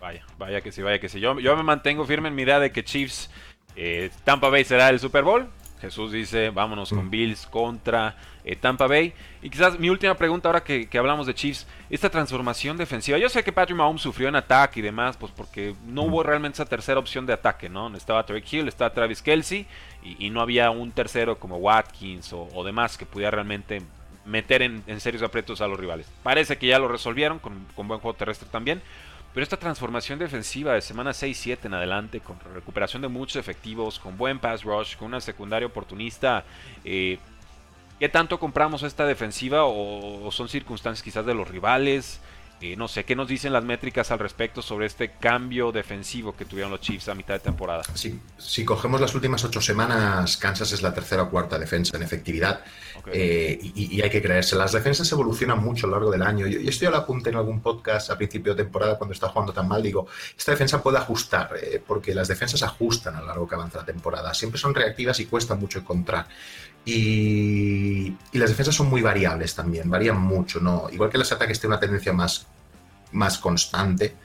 Vaya, 0.00 0.26
vaya 0.36 0.60
que 0.60 0.72
sí, 0.72 0.82
vaya 0.82 0.98
que 0.98 1.08
sí. 1.08 1.20
Yo, 1.20 1.38
yo 1.38 1.56
me 1.56 1.62
mantengo 1.62 2.04
firme 2.04 2.28
en 2.28 2.34
mi 2.34 2.42
idea 2.42 2.58
de 2.58 2.72
que 2.72 2.82
Chiefs, 2.82 3.30
eh, 3.76 4.10
Tampa 4.24 4.48
Bay 4.48 4.64
será 4.64 4.88
el 4.88 4.98
Super 4.98 5.22
Bowl. 5.22 5.48
Jesús 5.80 6.10
dice, 6.10 6.50
vámonos 6.50 6.90
con 6.90 7.06
mm. 7.06 7.10
Bills 7.10 7.46
contra 7.46 8.16
eh, 8.44 8.56
Tampa 8.56 8.86
Bay. 8.86 9.12
Y 9.40 9.50
quizás 9.50 9.78
mi 9.78 9.90
última 9.90 10.14
pregunta 10.14 10.48
ahora 10.48 10.62
que, 10.62 10.88
hablamos 10.98 11.26
de 11.26 11.34
Chiefs, 11.34 11.66
esta 11.90 12.10
transformación 12.10 12.76
defensiva. 12.76 13.18
Yo 13.18 13.28
sé 13.28 13.42
que 13.44 13.52
Patrick 13.52 13.76
Mahomes 13.76 14.02
sufrió 14.02 14.28
en 14.28 14.36
ataque 14.36 14.80
y 14.80 14.82
demás, 14.82 15.16
pues 15.16 15.32
porque 15.34 15.74
no 15.86 16.02
hubo 16.02 16.22
realmente 16.22 16.56
esa 16.56 16.66
tercera 16.66 16.98
opción 16.98 17.26
de 17.26 17.32
ataque, 17.32 17.68
¿no? 17.68 17.94
Estaba 17.96 18.24
Tarek 18.24 18.52
Hill, 18.52 18.68
estaba 18.68 18.92
Travis 18.92 19.22
Kelsey 19.22 19.66
y, 20.02 20.30
no 20.30 20.40
había 20.40 20.70
un 20.70 20.90
tercero 20.92 21.38
como 21.38 21.56
Watkins 21.56 22.32
o, 22.32 22.64
demás 22.64 22.96
que 22.96 23.06
pudiera 23.06 23.30
realmente 23.30 23.82
meter 24.24 24.62
en, 24.62 25.00
serios 25.00 25.22
aprietos 25.22 25.60
a 25.60 25.66
los 25.66 25.78
rivales. 25.78 26.06
Parece 26.22 26.56
que 26.56 26.66
ya 26.66 26.78
lo 26.78 26.88
resolvieron 26.88 27.38
con, 27.38 27.66
con 27.76 27.88
buen 27.88 28.00
juego 28.00 28.16
terrestre 28.16 28.48
también. 28.50 28.80
Pero 29.34 29.44
esta 29.44 29.56
transformación 29.56 30.18
defensiva 30.18 30.74
de 30.74 30.82
semana 30.82 31.12
6-7 31.12 31.64
en 31.64 31.72
adelante, 31.72 32.20
con 32.20 32.38
recuperación 32.52 33.00
de 33.00 33.08
muchos 33.08 33.36
efectivos, 33.36 33.98
con 33.98 34.18
buen 34.18 34.38
pass 34.38 34.62
rush, 34.62 34.94
con 34.96 35.08
una 35.08 35.22
secundaria 35.22 35.66
oportunista, 35.66 36.44
eh, 36.84 37.18
¿qué 38.02 38.08
tanto 38.08 38.40
compramos 38.40 38.82
esta 38.82 39.06
defensiva 39.06 39.62
o, 39.64 40.28
son 40.32 40.48
circunstancias 40.48 41.04
quizás 41.04 41.24
de 41.24 41.34
los 41.34 41.46
rivales? 41.46 42.18
Eh, 42.60 42.74
no 42.74 42.88
sé, 42.88 43.04
¿qué 43.04 43.14
nos 43.14 43.28
dicen 43.28 43.52
las 43.52 43.62
métricas 43.62 44.10
al 44.10 44.18
respecto 44.18 44.60
sobre 44.60 44.86
este 44.86 45.12
cambio 45.20 45.70
defensivo 45.70 46.34
que 46.34 46.44
tuvieron 46.44 46.72
los 46.72 46.80
Chiefs 46.80 47.08
a 47.08 47.14
mitad 47.14 47.34
de 47.34 47.40
temporada? 47.40 47.84
Si 47.94 48.64
cogemos 48.64 49.00
las 49.00 49.14
últimas 49.14 49.44
ocho 49.44 49.60
semanas, 49.60 50.36
Kansas 50.36 50.72
es 50.72 50.82
la 50.82 50.92
tercera 50.92 51.22
o 51.22 51.30
cuarta 51.30 51.60
defensa 51.60 51.96
en 51.96 52.02
efectividad 52.02 52.64
eh, 53.12 53.58
y, 53.62 54.00
hay 54.02 54.10
que 54.10 54.20
creerse. 54.20 54.56
Las 54.56 54.72
defensas 54.72 55.10
evolucionan 55.12 55.62
mucho 55.62 55.86
a 55.86 55.90
lo 55.90 55.96
largo 55.96 56.10
del 56.10 56.22
año. 56.22 56.48
Yo, 56.48 56.58
estoy 56.68 56.88
a 56.88 56.90
la 56.90 57.06
punta 57.06 57.30
en 57.30 57.36
algún 57.36 57.60
podcast 57.60 58.10
a 58.10 58.16
principio 58.16 58.54
de 58.54 58.64
temporada 58.64 58.98
cuando 58.98 59.14
está 59.14 59.28
jugando 59.28 59.52
tan 59.52 59.68
mal, 59.68 59.80
digo, 59.82 60.08
esta 60.36 60.50
defensa 60.50 60.82
puede 60.82 60.98
ajustar, 60.98 61.50
eh, 61.60 61.80
porque 61.84 62.14
las 62.14 62.26
defensas 62.26 62.62
ajustan 62.64 63.14
a 63.14 63.20
lo 63.20 63.26
largo 63.26 63.48
que 63.48 63.54
avanza 63.54 63.78
la 63.78 63.84
temporada. 63.84 64.34
Siempre 64.34 64.60
son 64.60 64.74
reactivas 64.74 65.20
y 65.20 65.26
cuesta 65.26 65.54
mucho 65.54 65.78
encontrar. 65.80 66.26
Y, 66.84 68.16
las 68.32 68.50
defensas 68.50 68.74
son 68.74 68.88
muy 68.88 69.02
variables 69.02 69.54
también, 69.54 69.88
varían 69.88 70.20
mucho, 70.20 70.60
¿no? 70.60 70.88
Igual 70.90 71.10
que 71.10 71.18
los 71.18 71.30
ataques 71.30 71.60
tienen 71.60 71.74
una 71.74 71.80
tendencia 71.80 72.12
más, 72.12 72.46
más 73.12 73.38
constante, 73.38 74.16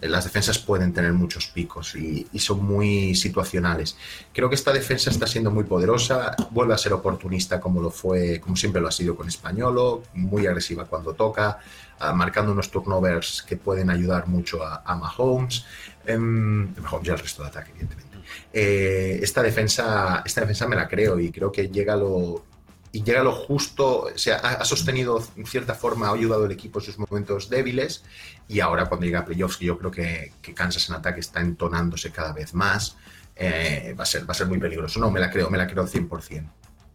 eh, 0.00 0.08
las 0.08 0.24
defensas 0.24 0.58
pueden 0.58 0.92
tener 0.92 1.12
muchos 1.12 1.46
picos 1.46 1.94
y, 1.94 2.26
son 2.38 2.64
muy 2.64 3.14
situacionales. 3.14 3.96
Creo 4.34 4.48
que 4.48 4.56
esta 4.56 4.72
defensa 4.72 5.10
está 5.10 5.26
siendo 5.26 5.50
muy 5.50 5.64
poderosa, 5.64 6.36
vuelve 6.50 6.74
a 6.74 6.78
ser 6.78 6.92
oportunista 6.92 7.60
como 7.60 7.80
lo 7.80 7.90
fue, 7.90 8.40
como 8.40 8.56
siempre 8.56 8.82
lo 8.82 8.88
ha 8.88 8.92
sido 8.92 9.16
con 9.16 9.28
Españolo, 9.28 10.02
muy 10.14 10.46
agresiva 10.46 10.84
cuando 10.84 11.14
toca, 11.14 11.60
ah, 11.98 12.12
marcando 12.12 12.52
unos 12.52 12.70
turnovers 12.70 13.42
que 13.42 13.56
pueden 13.56 13.88
ayudar 13.90 14.26
mucho 14.26 14.62
a, 14.62 14.94
Mahomes, 14.96 15.64
em, 16.04 16.74
Mahomes 16.82 17.08
y 17.08 17.10
al 17.10 17.18
resto 17.18 17.42
de 17.42 17.48
ataque, 17.48 17.70
evidentemente. 17.70 18.11
Eh, 18.52 19.20
esta, 19.22 19.42
defensa, 19.42 20.22
esta 20.24 20.40
defensa 20.42 20.68
me 20.68 20.76
la 20.76 20.88
creo 20.88 21.18
y 21.18 21.30
creo 21.30 21.50
que 21.50 21.68
llega 21.68 21.96
lo, 21.96 22.44
y 22.92 23.02
llega 23.02 23.22
lo 23.22 23.32
justo, 23.32 24.02
o 24.14 24.18
sea, 24.18 24.36
ha, 24.36 24.64
sostenido 24.64 25.22
en 25.36 25.46
cierta 25.46 25.74
forma, 25.74 26.08
ha 26.08 26.12
ayudado 26.12 26.44
al 26.44 26.52
equipo 26.52 26.78
en 26.78 26.84
sus 26.84 26.98
momentos 26.98 27.48
débiles 27.48 28.04
y 28.48 28.60
ahora 28.60 28.86
cuando 28.86 29.06
llega 29.06 29.20
a 29.20 29.24
playoffs, 29.24 29.56
que 29.56 29.66
yo 29.66 29.78
creo 29.78 29.90
que, 29.90 30.32
que 30.42 30.54
Kansas 30.54 30.88
en 30.88 30.96
ataque 30.96 31.20
está 31.20 31.40
entonándose 31.40 32.10
cada 32.10 32.32
vez 32.32 32.54
más, 32.54 32.96
eh, 33.34 33.94
va, 33.98 34.02
a 34.02 34.06
ser, 34.06 34.28
va 34.28 34.32
a 34.32 34.34
ser 34.34 34.46
muy 34.46 34.58
peligroso. 34.58 35.00
No, 35.00 35.10
me 35.10 35.20
la 35.20 35.30
creo, 35.30 35.48
me 35.50 35.58
la 35.58 35.66
creo 35.66 35.86
100%. 35.86 36.48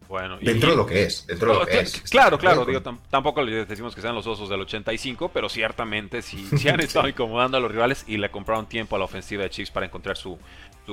Bueno, 0.08 0.38
dentro 0.40 0.70
de 0.70 0.76
lo 0.76 0.86
que 0.86 1.02
es, 1.02 1.26
dentro 1.26 1.52
de 1.52 1.58
lo 1.58 1.66
que 1.66 1.80
es. 1.80 2.00
Claro, 2.10 2.38
claro, 2.38 2.64
digo, 2.64 2.80
tampoco 3.10 3.42
les 3.42 3.68
decimos 3.68 3.94
que 3.94 4.00
sean 4.00 4.14
los 4.14 4.26
osos 4.26 4.48
del 4.48 4.62
85, 4.62 5.30
pero 5.34 5.50
ciertamente 5.50 6.22
sí, 6.22 6.48
han 6.66 6.80
estado 6.80 7.08
incomodando 7.08 7.58
a 7.58 7.60
los 7.60 7.70
rivales 7.70 8.04
y 8.06 8.16
le 8.16 8.30
compraron 8.30 8.66
tiempo 8.66 8.96
a 8.96 8.98
la 8.98 9.04
ofensiva 9.04 9.42
de 9.42 9.50
Chiefs 9.50 9.70
para 9.70 9.84
encontrar 9.84 10.16
su, 10.16 10.38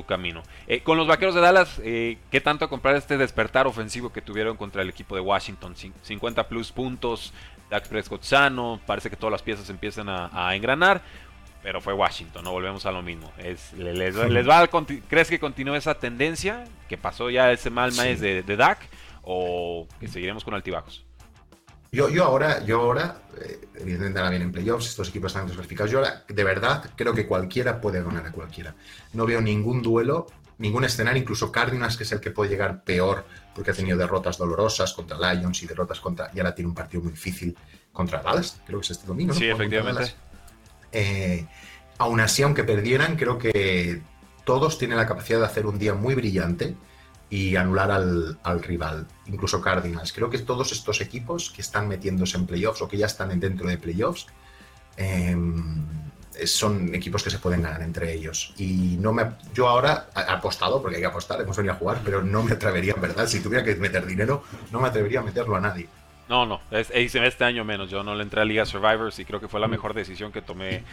camino. 0.03 0.43
Eh, 0.67 0.81
con 0.81 0.97
los 0.97 1.07
vaqueros 1.07 1.35
de 1.35 1.41
Dallas, 1.41 1.79
eh, 1.83 2.17
¿qué 2.31 2.41
tanto 2.41 2.67
comprar 2.69 2.95
este 2.95 3.17
despertar 3.17 3.67
ofensivo 3.67 4.11
que 4.11 4.21
tuvieron 4.21 4.57
contra 4.57 4.81
el 4.81 4.89
equipo 4.89 5.15
de 5.15 5.21
Washington? 5.21 5.75
50 5.75 6.47
plus 6.47 6.71
puntos, 6.71 7.33
Dak 7.69 7.87
Prescott 7.87 8.23
sano, 8.23 8.79
parece 8.85 9.09
que 9.09 9.15
todas 9.15 9.31
las 9.31 9.41
piezas 9.41 9.69
empiezan 9.69 10.07
a, 10.09 10.55
engranar 10.55 11.01
pero 11.63 11.81
fue 11.81 11.93
Washington, 11.93 12.43
no 12.43 12.51
volvemos 12.51 12.85
a 12.85 12.91
lo 12.91 13.01
mismo. 13.01 13.31
Es, 13.39 13.73
les, 13.73 14.15
va 14.15 14.67
¿Crees 15.09 15.29
que 15.29 15.39
continúe 15.39 15.73
esa 15.73 15.95
tendencia 15.95 16.63
que 16.87 16.95
pasó 16.95 17.31
ya 17.31 17.51
ese 17.51 17.71
mal 17.71 17.91
mes 17.93 18.21
de, 18.21 18.43
de 18.43 18.55
Dak? 18.55 18.87
o 19.25 19.87
que 19.99 20.07
seguiremos 20.07 20.43
con 20.43 20.53
altibajos? 20.53 21.04
Yo, 21.95 22.09
yo 22.09 22.25
ahora, 22.25 22.61
yo 22.65 22.81
ahora, 22.81 23.21
eh, 23.41 23.69
evidentemente 23.75 24.19
ahora 24.19 24.31
vienen 24.31 24.51
playoffs, 24.51 24.87
estos 24.87 25.07
equipos 25.07 25.31
están 25.31 25.47
desclasificados. 25.47 25.89
Yo 25.89 25.99
ahora, 25.99 26.25
de 26.27 26.43
verdad, 26.43 26.91
creo 26.93 27.13
que 27.13 27.25
cualquiera 27.25 27.79
puede 27.79 28.03
ganar 28.03 28.25
a 28.25 28.33
cualquiera. 28.33 28.75
No 29.13 29.25
veo 29.25 29.39
ningún 29.39 29.81
duelo, 29.81 30.27
ningún 30.57 30.83
escenario, 30.83 31.21
incluso 31.21 31.53
Cardinals, 31.53 31.95
que 31.95 32.03
es 32.03 32.11
el 32.11 32.19
que 32.19 32.31
puede 32.31 32.49
llegar 32.49 32.83
peor, 32.83 33.23
porque 33.55 33.71
ha 33.71 33.73
tenido 33.73 33.97
derrotas 33.97 34.37
dolorosas 34.37 34.91
contra 34.91 35.17
Lions 35.17 35.63
y 35.63 35.67
derrotas 35.67 36.01
contra. 36.01 36.29
Y 36.33 36.39
ahora 36.39 36.53
tiene 36.53 36.67
un 36.67 36.75
partido 36.75 37.01
muy 37.01 37.13
difícil 37.13 37.55
contra 37.93 38.21
Dallas, 38.21 38.59
creo 38.67 38.81
que 38.81 38.83
es 38.83 38.91
este 38.91 39.07
domingo. 39.07 39.33
Sí, 39.33 39.45
efectivamente. 39.45 40.13
Eh, 40.91 41.47
aún 41.97 42.19
así, 42.19 42.43
aunque 42.43 42.65
perdieran, 42.65 43.15
creo 43.15 43.37
que 43.37 44.01
todos 44.43 44.77
tienen 44.77 44.97
la 44.97 45.07
capacidad 45.07 45.39
de 45.39 45.45
hacer 45.45 45.65
un 45.65 45.79
día 45.79 45.93
muy 45.93 46.13
brillante 46.13 46.75
y 47.29 47.55
anular 47.55 47.91
al, 47.91 48.63
rival, 48.63 49.07
incluso 49.25 49.61
Cardinals. 49.61 50.13
Creo 50.13 50.29
que 50.29 50.39
todos 50.39 50.71
estos 50.71 51.01
equipos 51.01 51.49
que 51.49 51.61
están 51.61 51.87
metiéndose 51.87 52.37
en 52.37 52.45
playoffs 52.45 52.81
o 52.81 52.87
que 52.87 52.97
ya 52.97 53.07
están 53.07 53.37
dentro 53.39 53.67
de 53.67 53.77
playoffs 53.77 54.27
em, 54.97 55.83
son 56.45 56.93
equipos 56.93 57.23
que 57.23 57.29
se 57.29 57.39
pueden 57.39 57.61
ganar 57.61 57.81
entre 57.81 58.13
ellos. 58.13 58.53
Y 58.57 58.97
no 58.99 59.11
me, 59.13 59.31
yo 59.53 59.67
ahora 59.67 60.09
he 60.15 60.31
apostado, 60.31 60.81
porque 60.81 60.97
hay 60.97 61.01
que 61.01 61.07
apostar, 61.07 61.41
hemos 61.41 61.57
venido 61.57 61.73
a 61.73 61.77
jugar, 61.77 62.01
pero 62.03 62.21
no 62.21 62.43
me 62.43 62.51
atrevería, 62.53 62.93
en 62.93 63.01
verdad, 63.01 63.27
si 63.27 63.39
tuviera 63.39 63.63
que 63.63 63.75
meter 63.75 64.05
dinero, 64.05 64.43
no 64.71 64.79
me 64.79 64.87
atrevería 64.87 65.21
a 65.21 65.23
meterlo 65.23 65.55
a 65.55 65.61
nadie. 65.61 65.87
No, 66.27 66.45
no, 66.45 66.59
es, 66.71 66.89
este 66.91 67.43
año 67.43 67.63
menos. 67.63 67.89
Yo 67.89 68.03
no 68.03 68.15
le 68.15 68.23
entré 68.23 68.41
a 68.41 68.45
Liga 68.45 68.65
Survivors 68.65 69.19
y 69.19 69.25
creo 69.25 69.39
que 69.39 69.47
fue 69.47 69.59
la 69.59 69.67
mejor 69.67 69.93
decisión 69.93 70.31
que 70.31 70.41
tomé 70.41 70.83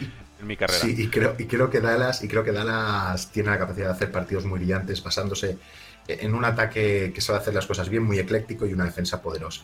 en 0.41 0.47
mi 0.47 0.57
carrera. 0.57 0.81
Sí, 0.81 0.95
y 0.97 1.09
creo, 1.09 1.35
y 1.39 1.47
creo 1.47 1.71
que 1.71 1.81
Dallas, 1.81 2.23
y 2.23 2.29
creo 2.29 2.45
que 2.45 2.53
Dallas 2.53 3.31
tiene 3.33 3.51
la 3.51 3.59
capacidad 3.59 3.87
de 3.87 3.93
hacer 3.93 4.13
partidos 4.13 4.45
muy 4.45 4.59
brillantes, 4.59 5.03
basándose 5.03 5.59
en 6.07 6.35
un 6.35 6.45
ataque 6.45 7.13
que 7.15 7.21
sabe 7.21 7.39
hacer 7.39 7.55
las 7.55 7.67
cosas 7.67 7.89
bien, 7.89 8.03
muy 8.03 8.19
ecléctico 8.19 8.67
y 8.67 8.73
una 8.73 8.85
defensa 8.85 9.23
poderosa. 9.23 9.63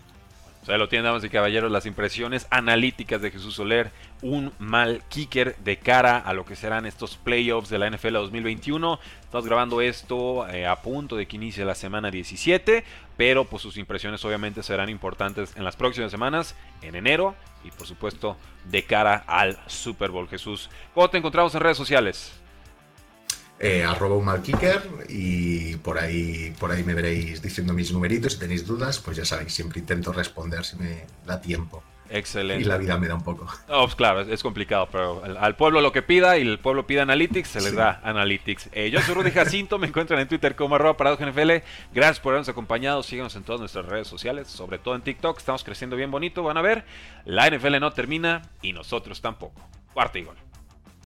O 0.62 0.66
sea, 0.66 0.76
lo 0.76 0.88
tienen, 0.88 1.04
damas 1.04 1.24
y 1.24 1.30
caballeros, 1.30 1.70
las 1.70 1.86
impresiones 1.86 2.46
analíticas 2.50 3.22
de 3.22 3.30
Jesús 3.30 3.54
Soler. 3.54 3.90
Un 4.20 4.52
mal 4.58 5.02
kicker 5.08 5.56
de 5.58 5.78
cara 5.78 6.18
a 6.18 6.34
lo 6.34 6.44
que 6.44 6.56
serán 6.56 6.84
estos 6.84 7.16
playoffs 7.16 7.70
de 7.70 7.78
la 7.78 7.88
NFL 7.88 8.14
2021. 8.14 8.98
Estamos 9.22 9.46
grabando 9.46 9.80
esto 9.80 10.46
eh, 10.48 10.66
a 10.66 10.76
punto 10.82 11.16
de 11.16 11.26
que 11.26 11.36
inicie 11.36 11.64
la 11.64 11.74
semana 11.74 12.10
17. 12.10 12.84
Pero 13.18 13.44
pues 13.44 13.62
sus 13.62 13.76
impresiones 13.76 14.24
obviamente 14.24 14.62
serán 14.62 14.88
importantes 14.88 15.54
en 15.56 15.64
las 15.64 15.76
próximas 15.76 16.10
semanas, 16.10 16.54
en 16.80 16.94
enero. 16.94 17.34
Y 17.64 17.70
por 17.70 17.86
supuesto 17.86 18.38
de 18.64 18.84
cara 18.84 19.24
al 19.26 19.58
Super 19.66 20.10
Bowl. 20.10 20.28
Jesús, 20.28 20.70
¿cómo 20.94 21.10
te 21.10 21.18
encontramos 21.18 21.54
en 21.54 21.60
redes 21.60 21.76
sociales? 21.76 22.32
eh, 23.60 23.84
arroba 23.84 24.40
y 25.08 25.76
por 25.76 25.98
ahí, 25.98 26.54
por 26.58 26.70
ahí 26.70 26.84
me 26.84 26.94
veréis 26.94 27.42
diciendo 27.42 27.72
mis 27.72 27.92
numeritos. 27.92 28.34
Si 28.34 28.38
tenéis 28.38 28.66
dudas, 28.66 28.98
pues 28.98 29.16
ya 29.16 29.24
sabéis, 29.24 29.52
siempre 29.52 29.80
intento 29.80 30.12
responder 30.12 30.64
si 30.64 30.76
me 30.76 31.06
da 31.26 31.40
tiempo. 31.40 31.82
Excelente. 32.10 32.62
Y 32.62 32.64
la 32.64 32.78
vida 32.78 32.98
me 32.98 33.08
da 33.08 33.14
un 33.14 33.22
poco. 33.22 33.46
Pues 33.66 33.94
claro, 33.94 34.20
es, 34.20 34.42
complicado, 34.42 34.88
pero 34.90 35.22
al, 35.24 35.56
pueblo 35.56 35.80
lo 35.80 35.92
que 35.92 36.02
pida 36.02 36.38
y 36.38 36.42
el 36.42 36.58
pueblo 36.58 36.86
pida 36.86 37.02
Analytics, 37.02 37.48
se 37.48 37.60
les 37.60 37.74
da 37.74 38.00
Analytics. 38.02 38.70
Eh, 38.72 38.90
yo 38.90 39.00
soy 39.00 39.14
Rudy 39.14 39.30
Jacinto, 39.30 39.78
me 39.78 39.86
encuentran 39.86 40.20
en 40.20 40.28
Twitter 40.28 40.56
como 40.56 40.74
arroba 40.74 40.96
NFL. 41.16 41.50
Gracias 41.92 42.20
por 42.20 42.32
habernos 42.32 42.48
acompañado, 42.48 43.02
síganos 43.02 43.36
en 43.36 43.42
todas 43.42 43.60
nuestras 43.60 43.86
redes 43.86 44.08
sociales, 44.08 44.48
sobre 44.48 44.78
todo 44.78 44.94
en 44.94 45.02
TikTok, 45.02 45.38
estamos 45.38 45.64
creciendo 45.64 45.96
bien 45.96 46.10
bonito, 46.10 46.42
van 46.42 46.56
a 46.56 46.62
ver. 46.62 46.84
La 47.24 47.48
NFL 47.48 47.78
no 47.80 47.92
termina 47.92 48.42
y 48.62 48.72
nosotros 48.72 49.20
tampoco. 49.20 49.60
Cuarto 49.92 50.18
y 50.18 50.24
gol. 50.24 50.36